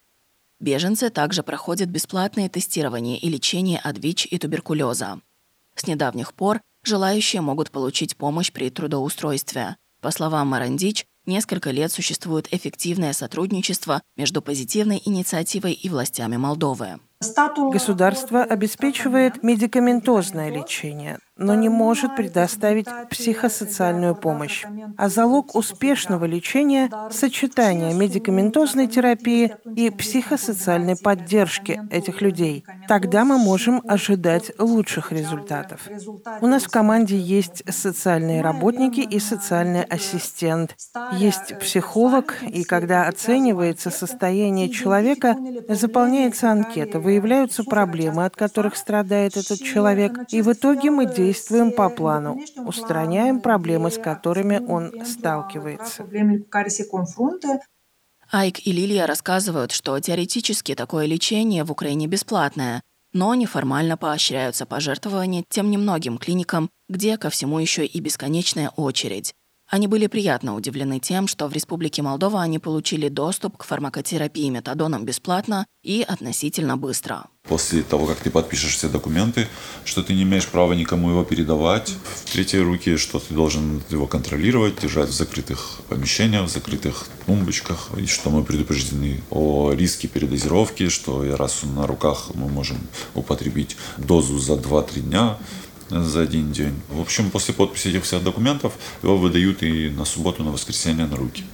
Беженцы 0.59 1.09
также 1.09 1.43
проходят 1.43 1.89
бесплатные 1.89 2.49
тестирования 2.49 3.17
и 3.17 3.29
лечение 3.29 3.79
от 3.79 3.97
ВИЧ 3.99 4.27
и 4.31 4.37
туберкулеза. 4.39 5.21
С 5.75 5.85
недавних 5.85 6.33
пор 6.33 6.61
желающие 6.83 7.41
могут 7.41 7.69
получить 7.69 8.17
помощь 8.17 8.51
при 8.51 8.69
трудоустройстве. 8.69 9.75
По 10.01 10.09
словам 10.11 10.47
Марандич, 10.47 11.05
несколько 11.25 11.69
лет 11.71 11.91
существует 11.91 12.51
эффективное 12.51 13.13
сотрудничество 13.13 14.01
между 14.15 14.41
позитивной 14.41 15.01
инициативой 15.05 15.73
и 15.73 15.89
властями 15.89 16.37
Молдовы. 16.37 16.99
Государство 17.71 18.43
обеспечивает 18.43 19.43
медикаментозное 19.43 20.49
лечение, 20.51 21.19
но 21.37 21.55
не 21.55 21.69
может 21.69 22.15
предоставить 22.15 22.87
психосоциальную 23.09 24.15
помощь. 24.15 24.65
А 24.97 25.09
залог 25.09 25.55
успешного 25.55 26.25
лечения– 26.25 26.89
сочетание 27.11 27.93
медикаментозной 27.93 28.87
терапии 28.87 29.55
и 29.75 29.89
психосоциальной 29.89 30.95
поддержки 30.97 31.81
этих 31.91 32.21
людей. 32.21 32.65
Тогда 32.87 33.25
мы 33.25 33.37
можем 33.37 33.81
ожидать 33.87 34.51
лучших 34.57 35.11
результатов. 35.11 35.81
У 36.41 36.47
нас 36.47 36.63
в 36.63 36.69
команде 36.69 37.17
есть 37.17 37.63
социальные 37.71 38.41
работники 38.41 39.01
и 39.01 39.19
социальный 39.19 39.83
ассистент. 39.83 40.75
Есть 41.13 41.57
психолог, 41.59 42.35
и 42.41 42.63
когда 42.63 43.07
оценивается 43.07 43.91
состояние 43.91 44.69
человека, 44.69 45.35
заполняется 45.69 46.51
анкета, 46.51 46.99
выявляются 46.99 47.63
проблемы, 47.63 48.25
от 48.25 48.35
которых 48.35 48.75
страдает 48.75 49.37
этот 49.37 49.59
человек, 49.59 50.19
и 50.31 50.41
в 50.41 50.51
итоге 50.51 50.91
мы 50.91 51.05
действуем 51.05 51.26
по 51.71 51.89
плану, 51.89 52.39
устраняем 52.65 53.41
проблемы, 53.41 53.91
с 53.91 53.97
которыми 53.97 54.59
он 54.67 55.05
сталкивается. 55.05 56.05
Айк 58.31 58.67
и 58.67 58.71
Лилия 58.71 59.07
рассказывают, 59.07 59.71
что 59.71 59.97
теоретически 59.99 60.75
такое 60.75 61.05
лечение 61.05 61.63
в 61.63 61.71
Украине 61.71 62.07
бесплатное, 62.07 62.81
но 63.13 63.33
неформально 63.35 63.95
поощряются 63.95 64.65
пожертвования 64.65 65.43
тем 65.47 65.71
немногим 65.71 66.17
клиникам, 66.17 66.69
где 66.89 67.17
ко 67.17 67.29
всему 67.29 67.59
еще 67.59 67.85
и 67.85 67.99
бесконечная 68.01 68.69
очередь. 68.75 69.33
Они 69.69 69.87
были 69.87 70.07
приятно 70.07 70.55
удивлены 70.55 70.99
тем, 70.99 71.27
что 71.27 71.47
в 71.47 71.53
Республике 71.53 72.01
Молдова 72.01 72.41
они 72.41 72.57
получили 72.57 73.09
доступ 73.09 73.57
к 73.57 73.63
фармакотерапии 73.63 74.49
метадоном 74.49 75.03
бесплатно 75.03 75.65
и 75.83 76.05
относительно 76.07 76.77
быстро. 76.77 77.25
После 77.47 77.81
того, 77.81 78.05
как 78.05 78.17
ты 78.17 78.29
подпишешь 78.29 78.75
все 78.75 78.89
документы, 78.89 79.47
что 79.85 80.03
ты 80.03 80.13
не 80.13 80.23
имеешь 80.23 80.47
права 80.47 80.73
никому 80.73 81.09
его 81.09 81.23
передавать, 81.23 81.93
в 82.25 82.31
третьей 82.31 82.59
руки, 82.59 82.97
что 82.97 83.19
ты 83.19 83.33
должен 83.33 83.81
его 83.89 84.05
контролировать, 84.05 84.81
держать 84.81 85.09
в 85.09 85.13
закрытых 85.13 85.79
помещениях, 85.87 86.45
в 86.45 86.51
закрытых 86.51 87.07
тумбочках, 87.25 87.89
и 87.97 88.05
что 88.05 88.29
мы 88.29 88.43
предупреждены 88.43 89.23
о 89.29 89.71
риске 89.71 90.07
передозировки, 90.07 90.89
что 90.89 91.35
раз 91.37 91.63
на 91.63 91.87
руках 91.87 92.31
мы 92.33 92.49
можем 92.49 92.79
употребить 93.15 93.77
дозу 93.97 94.37
за 94.39 94.53
2-3 94.53 94.99
дня, 95.01 95.37
за 95.89 96.21
один 96.21 96.51
день. 96.51 96.79
В 96.89 96.99
общем, 96.99 97.31
после 97.31 97.53
подписи 97.53 97.87
этих 97.87 98.03
всех 98.03 98.23
документов 98.23 98.73
его 99.03 99.17
выдают 99.17 99.63
и 99.63 99.89
на 99.89 100.05
субботу, 100.05 100.43
на 100.43 100.51
воскресенье 100.51 101.05
на 101.05 101.15
руки. 101.15 101.45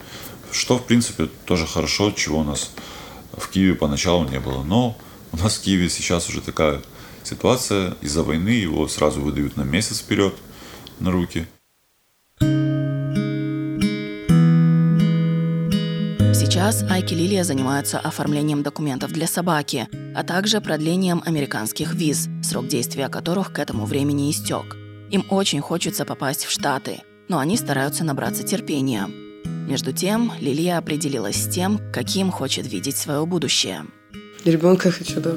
Что, 0.51 0.77
в 0.77 0.85
принципе, 0.85 1.29
тоже 1.45 1.67
хорошо, 1.67 2.11
чего 2.11 2.39
у 2.39 2.43
нас 2.43 2.71
в 3.35 3.47
Киеве 3.49 3.75
поначалу 3.75 4.27
не 4.27 4.39
было. 4.39 4.63
Но 4.63 4.97
у 5.33 5.37
нас 5.37 5.57
в 5.57 5.61
Киеве 5.61 5.89
сейчас 5.89 6.29
уже 6.29 6.41
такая 6.41 6.81
ситуация. 7.23 7.95
Из-за 8.01 8.23
войны 8.23 8.49
его 8.49 8.87
сразу 8.87 9.21
выдают 9.21 9.57
на 9.57 9.63
месяц 9.63 9.99
вперед 9.99 10.35
на 10.99 11.11
руки. 11.11 11.47
Сейчас 16.33 16.83
Айки 16.83 17.13
Лилия 17.13 17.43
занимаются 17.43 17.99
оформлением 17.99 18.63
документов 18.63 19.11
для 19.11 19.27
собаки, 19.27 19.87
а 20.15 20.23
также 20.23 20.61
продлением 20.61 21.23
американских 21.25 21.93
виз, 21.93 22.29
срок 22.43 22.67
действия 22.67 23.09
которых 23.09 23.51
к 23.51 23.59
этому 23.59 23.85
времени 23.85 24.29
истек. 24.29 24.77
Им 25.09 25.25
очень 25.29 25.61
хочется 25.61 26.05
попасть 26.05 26.45
в 26.45 26.51
Штаты, 26.51 27.01
но 27.27 27.39
они 27.39 27.57
стараются 27.57 28.03
набраться 28.03 28.43
терпения. 28.43 29.07
Между 29.67 29.93
тем, 29.93 30.31
Лилия 30.39 30.77
определилась 30.77 31.43
с 31.43 31.47
тем, 31.47 31.79
каким 31.91 32.31
хочет 32.31 32.71
видеть 32.71 32.97
свое 32.97 33.25
будущее. 33.25 33.85
Ребенка 34.45 34.91
хочу, 34.91 35.21
да. 35.21 35.31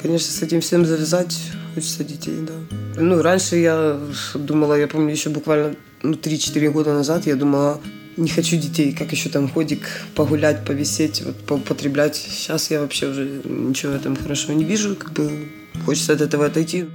Конечно, 0.00 0.32
с 0.32 0.42
этим 0.42 0.60
всем 0.60 0.84
завязать 0.84 1.36
хочется 1.74 2.04
детей, 2.04 2.38
да. 2.46 2.76
Ну, 2.96 3.22
раньше 3.22 3.56
я 3.56 3.98
думала, 4.34 4.74
я 4.74 4.86
помню 4.86 5.10
еще 5.10 5.30
буквально 5.30 5.74
ну, 6.02 6.12
3-4 6.12 6.70
года 6.70 6.92
назад, 6.92 7.26
я 7.26 7.36
думала, 7.36 7.80
не 8.16 8.28
хочу 8.28 8.56
детей, 8.56 8.92
как 8.92 9.12
еще 9.12 9.28
там 9.28 9.48
ходик 9.48 9.86
погулять, 10.14 10.64
повисеть, 10.64 11.22
вот, 11.22 11.36
поупотреблять. 11.46 12.16
Сейчас 12.16 12.70
я 12.70 12.80
вообще 12.80 13.08
уже 13.08 13.40
ничего 13.44 13.92
в 13.92 13.96
этом 13.96 14.16
хорошего 14.16 14.52
не 14.52 14.64
вижу, 14.64 14.96
как 14.96 15.12
бы 15.12 15.48
хочется 15.84 16.12
от 16.12 16.20
этого 16.20 16.46
отойти. 16.46 16.86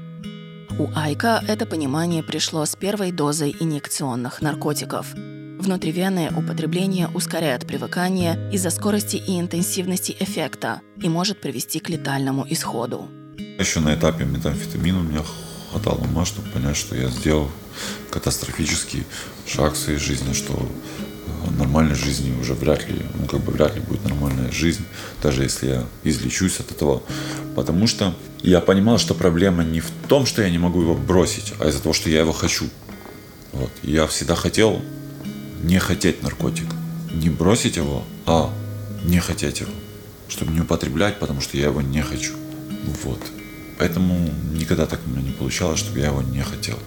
У 0.78 0.88
Айка 0.95 1.43
это 1.47 1.65
понимание 1.65 2.23
пришло 2.23 2.65
с 2.65 2.75
первой 2.75 3.12
дозой 3.12 3.56
инъекционных 3.60 4.41
наркотиков. 4.41 5.08
Внутривенное 5.59 6.31
употребление 6.31 7.09
ускоряет 7.13 7.67
привыкание 7.67 8.49
из-за 8.49 8.69
скорости 8.69 9.17
и 9.17 9.37
интенсивности 9.37 10.15
эффекта 10.17 10.79
и 11.03 11.09
может 11.09 11.41
привести 11.41 11.81
к 11.81 11.89
летальному 11.89 12.47
исходу. 12.49 13.09
Еще 13.59 13.81
на 13.81 13.93
этапе 13.93 14.23
метамфетамина 14.23 15.01
у 15.01 15.03
меня 15.03 15.21
хватало 15.69 15.97
ума, 15.97 16.23
чтобы 16.23 16.47
понять, 16.51 16.77
что 16.77 16.95
я 16.95 17.09
сделал 17.09 17.51
катастрофический 18.09 19.03
шаг 19.45 19.73
в 19.73 19.77
своей 19.77 19.99
жизни, 19.99 20.31
что 20.31 20.65
нормальной 21.57 21.95
жизни 21.95 22.33
уже 22.39 22.53
вряд 22.53 22.87
ли, 22.87 22.95
ну 23.19 23.27
как 23.27 23.41
бы 23.41 23.51
вряд 23.51 23.75
ли 23.75 23.81
будет 23.81 24.05
нормальная 24.05 24.51
жизнь, 24.51 24.85
даже 25.21 25.43
если 25.43 25.67
я 25.67 25.85
излечусь 26.05 26.61
от 26.61 26.71
этого. 26.71 27.03
Потому 27.57 27.85
что 27.85 28.15
я 28.43 28.61
понимал, 28.61 28.97
что 28.97 29.13
проблема 29.13 29.65
не 29.65 29.81
в 29.81 29.91
том, 30.07 30.25
что 30.25 30.41
я 30.41 30.49
не 30.49 30.57
могу 30.57 30.81
его 30.81 30.95
бросить, 30.95 31.53
а 31.59 31.67
из-за 31.67 31.81
того, 31.81 31.93
что 31.93 32.09
я 32.09 32.21
его 32.21 32.31
хочу. 32.31 32.69
Вот. 33.51 33.71
Я 33.83 34.07
всегда 34.07 34.35
хотел 34.35 34.81
не 35.63 35.79
хотеть 35.79 36.23
наркотик. 36.23 36.67
Не 37.13 37.29
бросить 37.29 37.77
его, 37.77 38.03
а 38.25 38.49
не 39.03 39.19
хотеть 39.19 39.61
его. 39.61 39.71
Чтобы 40.27 40.51
не 40.51 40.61
употреблять, 40.61 41.19
потому 41.19 41.41
что 41.41 41.57
я 41.57 41.65
его 41.65 41.81
не 41.81 42.01
хочу. 42.01 42.33
Вот. 43.03 43.19
Поэтому 43.77 44.29
никогда 44.53 44.85
так 44.85 44.99
у 45.05 45.09
меня 45.09 45.21
не 45.21 45.31
получалось, 45.31 45.79
чтобы 45.79 45.99
я 45.99 46.07
его 46.07 46.21
не 46.21 46.41
хотел. 46.41 46.77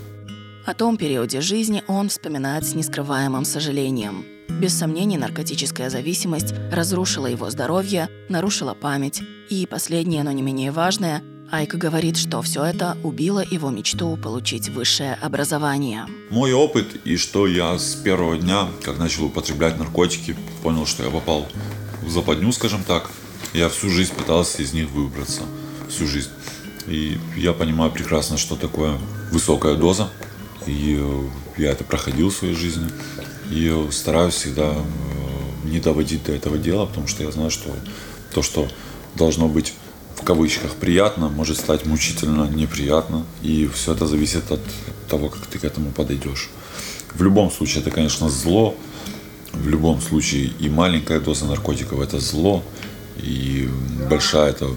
О 0.65 0.75
том 0.75 0.97
периоде 0.97 1.41
жизни 1.41 1.83
он 1.89 2.09
вспоминает 2.09 2.65
с 2.65 2.75
нескрываемым 2.75 3.45
сожалением. 3.45 4.25
Без 4.61 4.79
сомнений, 4.79 5.17
наркотическая 5.17 5.91
зависимость 5.91 6.55
разрушила 6.71 7.27
его 7.27 7.51
здоровье, 7.51 8.09
нарушила 8.29 8.75
память. 8.75 9.23
И 9.51 9.67
последнее, 9.67 10.23
но 10.23 10.31
не 10.31 10.43
менее 10.43 10.71
важное, 10.71 11.23
Айка 11.53 11.77
говорит, 11.77 12.17
что 12.17 12.41
все 12.41 12.65
это 12.65 12.97
убило 13.03 13.45
его 13.47 13.69
мечту 13.69 14.17
получить 14.17 14.71
высшее 14.71 15.19
образование. 15.21 16.07
Мой 16.31 16.55
опыт 16.55 16.87
и 17.05 17.19
что 17.19 17.47
я 17.47 17.79
с 17.79 17.95
первого 17.95 18.39
дня, 18.39 18.69
как 18.83 18.97
начал 18.97 19.27
употреблять 19.27 19.79
наркотики, 19.79 20.35
понял, 20.63 20.87
что 20.87 21.05
я 21.05 21.11
попал 21.11 21.47
в 22.01 22.11
западню, 22.11 22.53
скажем 22.53 22.83
так. 22.83 23.11
Я 23.53 23.69
всю 23.69 23.91
жизнь 23.91 24.15
пытался 24.15 24.63
из 24.63 24.73
них 24.73 24.89
выбраться. 24.93 25.43
Всю 25.91 26.07
жизнь. 26.07 26.31
И 26.87 27.19
я 27.37 27.53
понимаю 27.53 27.91
прекрасно, 27.91 28.39
что 28.39 28.57
такое 28.57 28.97
высокая 29.31 29.75
доза, 29.75 30.09
и 30.67 30.97
э, 30.99 31.29
я 31.59 31.73
это 31.73 31.85
проходил 31.85 32.31
в 32.31 32.35
своей 32.35 32.55
жизни. 32.55 32.89
И 33.51 33.89
стараюсь 33.91 34.37
всегда 34.37 34.73
э, 34.73 35.69
не 35.69 35.81
доводить 35.81 36.25
до 36.25 36.33
этого 36.33 36.57
дела, 36.57 36.87
потому 36.87 37.09
что 37.09 37.23
я 37.23 37.31
знаю, 37.31 37.51
что 37.51 37.77
то, 38.33 38.41
что 38.41 38.69
должно 39.17 39.49
быть 39.49 39.75
в 40.23 40.25
кавычках 40.25 40.77
приятно, 40.77 41.29
может 41.29 41.59
стать 41.59 41.85
мучительно 41.85 42.45
неприятно. 42.49 43.27
И 43.43 43.69
все 43.75 43.93
это 43.93 44.07
зависит 44.07 44.53
от 44.53 44.61
того, 45.09 45.29
как 45.29 45.47
ты 45.47 45.59
к 45.59 45.65
этому 45.65 45.91
подойдешь. 45.91 46.49
В 47.13 47.23
любом 47.25 47.51
случае, 47.51 47.81
это, 47.81 47.91
конечно, 47.91 48.29
зло. 48.29 48.77
В 49.53 49.69
любом 49.69 50.01
случае, 50.01 50.53
и 50.61 50.69
маленькая 50.69 51.19
доза 51.19 51.45
наркотиков– 51.47 52.01
это 52.01 52.21
зло, 52.21 52.63
и 53.17 53.69
большая– 54.09 54.51
это 54.53 54.69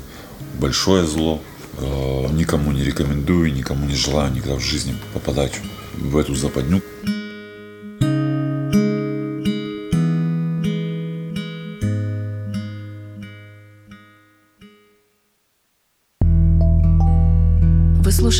большое 0.59 1.05
зло. 1.05 1.39
Э, 1.77 2.27
никому 2.33 2.71
не 2.71 2.83
рекомендую, 2.83 3.53
никому 3.53 3.85
не 3.85 3.95
желаю 3.95 4.33
никогда 4.33 4.55
в 4.55 4.61
жизни 4.61 4.95
попадать 5.13 5.53
в 5.93 6.17
эту 6.17 6.35
западню. 6.35 6.81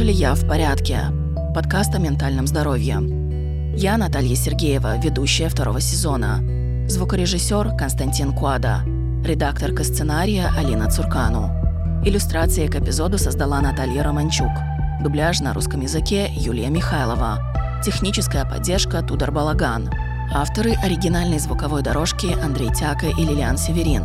Слушали 0.05 0.21
«Я 0.21 0.35
в 0.35 0.47
порядке»– 0.47 0.99
подкаст 1.55 1.95
о 1.95 1.97
ментальном 1.97 2.45
здоровье. 2.45 2.99
Я 3.75 3.97
Наталья 3.97 4.35
Сергеева, 4.35 4.99
ведущая 4.99 5.49
второго 5.49 5.81
сезона. 5.81 6.43
Звукорежиссер 6.87 7.75
Константин 7.75 8.31
Куада. 8.33 8.81
Редакторка 9.25 9.83
сценария 9.83 10.51
Алина 10.55 10.91
Цуркану. 10.91 11.49
Иллюстрации 12.05 12.67
к 12.67 12.75
эпизоду 12.75 13.17
создала 13.17 13.61
Наталья 13.61 14.03
Романчук. 14.03 14.51
Дубляж 15.01 15.39
на 15.39 15.53
русском 15.53 15.81
языке 15.81 16.29
Юлия 16.35 16.69
Михайлова. 16.69 17.39
Техническая 17.83 18.45
поддержка 18.45 19.01
Тудор 19.01 19.31
Балаган. 19.31 19.89
Авторы 20.31 20.73
оригинальной 20.83 21.39
звуковой 21.39 21.81
дорожки 21.81 22.27
Андрей 22.43 22.71
Тяка 22.71 23.07
и 23.07 23.23
Лилиан 23.23 23.57
Северин. 23.57 24.03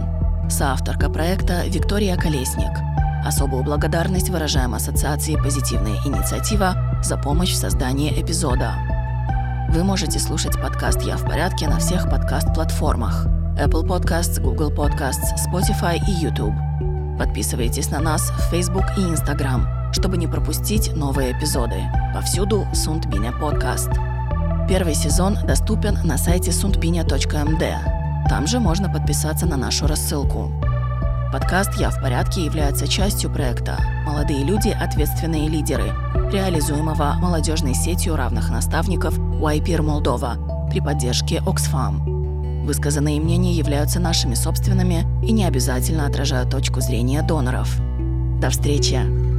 Соавторка 0.49 1.11
проекта 1.11 1.65
Виктория 1.67 2.17
Колесник. 2.17 2.90
Особую 3.25 3.65
благодарность 3.65 4.31
выражаем 4.31 4.75
Ассоциации 4.75 5.37
«Позитивная 5.37 5.99
инициатива» 6.07 7.01
за 7.03 7.19
помощь 7.19 7.53
в 7.53 7.57
создании 7.57 8.21
эпизода. 8.21 8.75
Вы 9.69 9.85
можете 9.85 10.19
слушать 10.19 10.61
подкаст 10.61 11.03
«Я 11.03 11.17
в 11.17 11.25
порядке» 11.25 11.69
на 11.69 11.79
всех 11.79 12.09
подкаст-платформах 12.11 13.27
Apple 13.59 13.87
Podcasts, 13.87 14.41
Google 14.41 14.73
Podcasts, 14.73 15.37
Spotify 15.47 15.99
и 16.09 16.13
YouTube. 16.13 16.55
Подписывайтесь 17.19 17.91
на 17.91 18.01
нас 18.01 18.31
в 18.31 18.51
Facebook 18.51 18.85
и 18.97 19.03
Instagram, 19.03 19.93
чтобы 19.93 20.17
не 20.17 20.27
пропустить 20.27 20.97
новые 20.97 21.33
эпизоды. 21.33 21.83
Повсюду 22.15 22.67
Сундбиня 22.73 23.33
подкаст. 23.33 23.91
Первый 24.67 24.95
сезон 24.95 25.37
доступен 25.47 25.99
на 26.05 26.17
сайте 26.17 26.53
sundbiня.md. 26.53 28.29
Там 28.31 28.47
же 28.47 28.61
можно 28.61 28.89
подписаться 28.89 29.45
на 29.45 29.59
нашу 29.59 29.87
рассылку. 29.87 30.51
Подкаст 31.33 31.75
«Я 31.79 31.91
в 31.91 32.01
порядке» 32.01 32.45
является 32.45 32.89
частью 32.89 33.31
проекта 33.31 33.79
«Молодые 34.05 34.43
люди. 34.43 34.71
Ответственные 34.71 35.49
лидеры», 35.49 35.93
реализуемого 36.33 37.15
молодежной 37.21 37.73
сетью 37.73 38.17
равных 38.17 38.51
наставников 38.51 39.17
YPR 39.17 39.81
Молдова 39.81 40.67
при 40.73 40.81
поддержке 40.81 41.37
Oxfam. 41.47 42.65
Высказанные 42.65 43.21
мнения 43.21 43.53
являются 43.53 44.01
нашими 44.01 44.35
собственными 44.35 45.07
и 45.25 45.31
не 45.31 45.45
обязательно 45.45 46.07
отражают 46.07 46.51
точку 46.51 46.81
зрения 46.81 47.23
доноров. 47.23 47.77
До 48.41 48.51
встречи! 48.51 49.30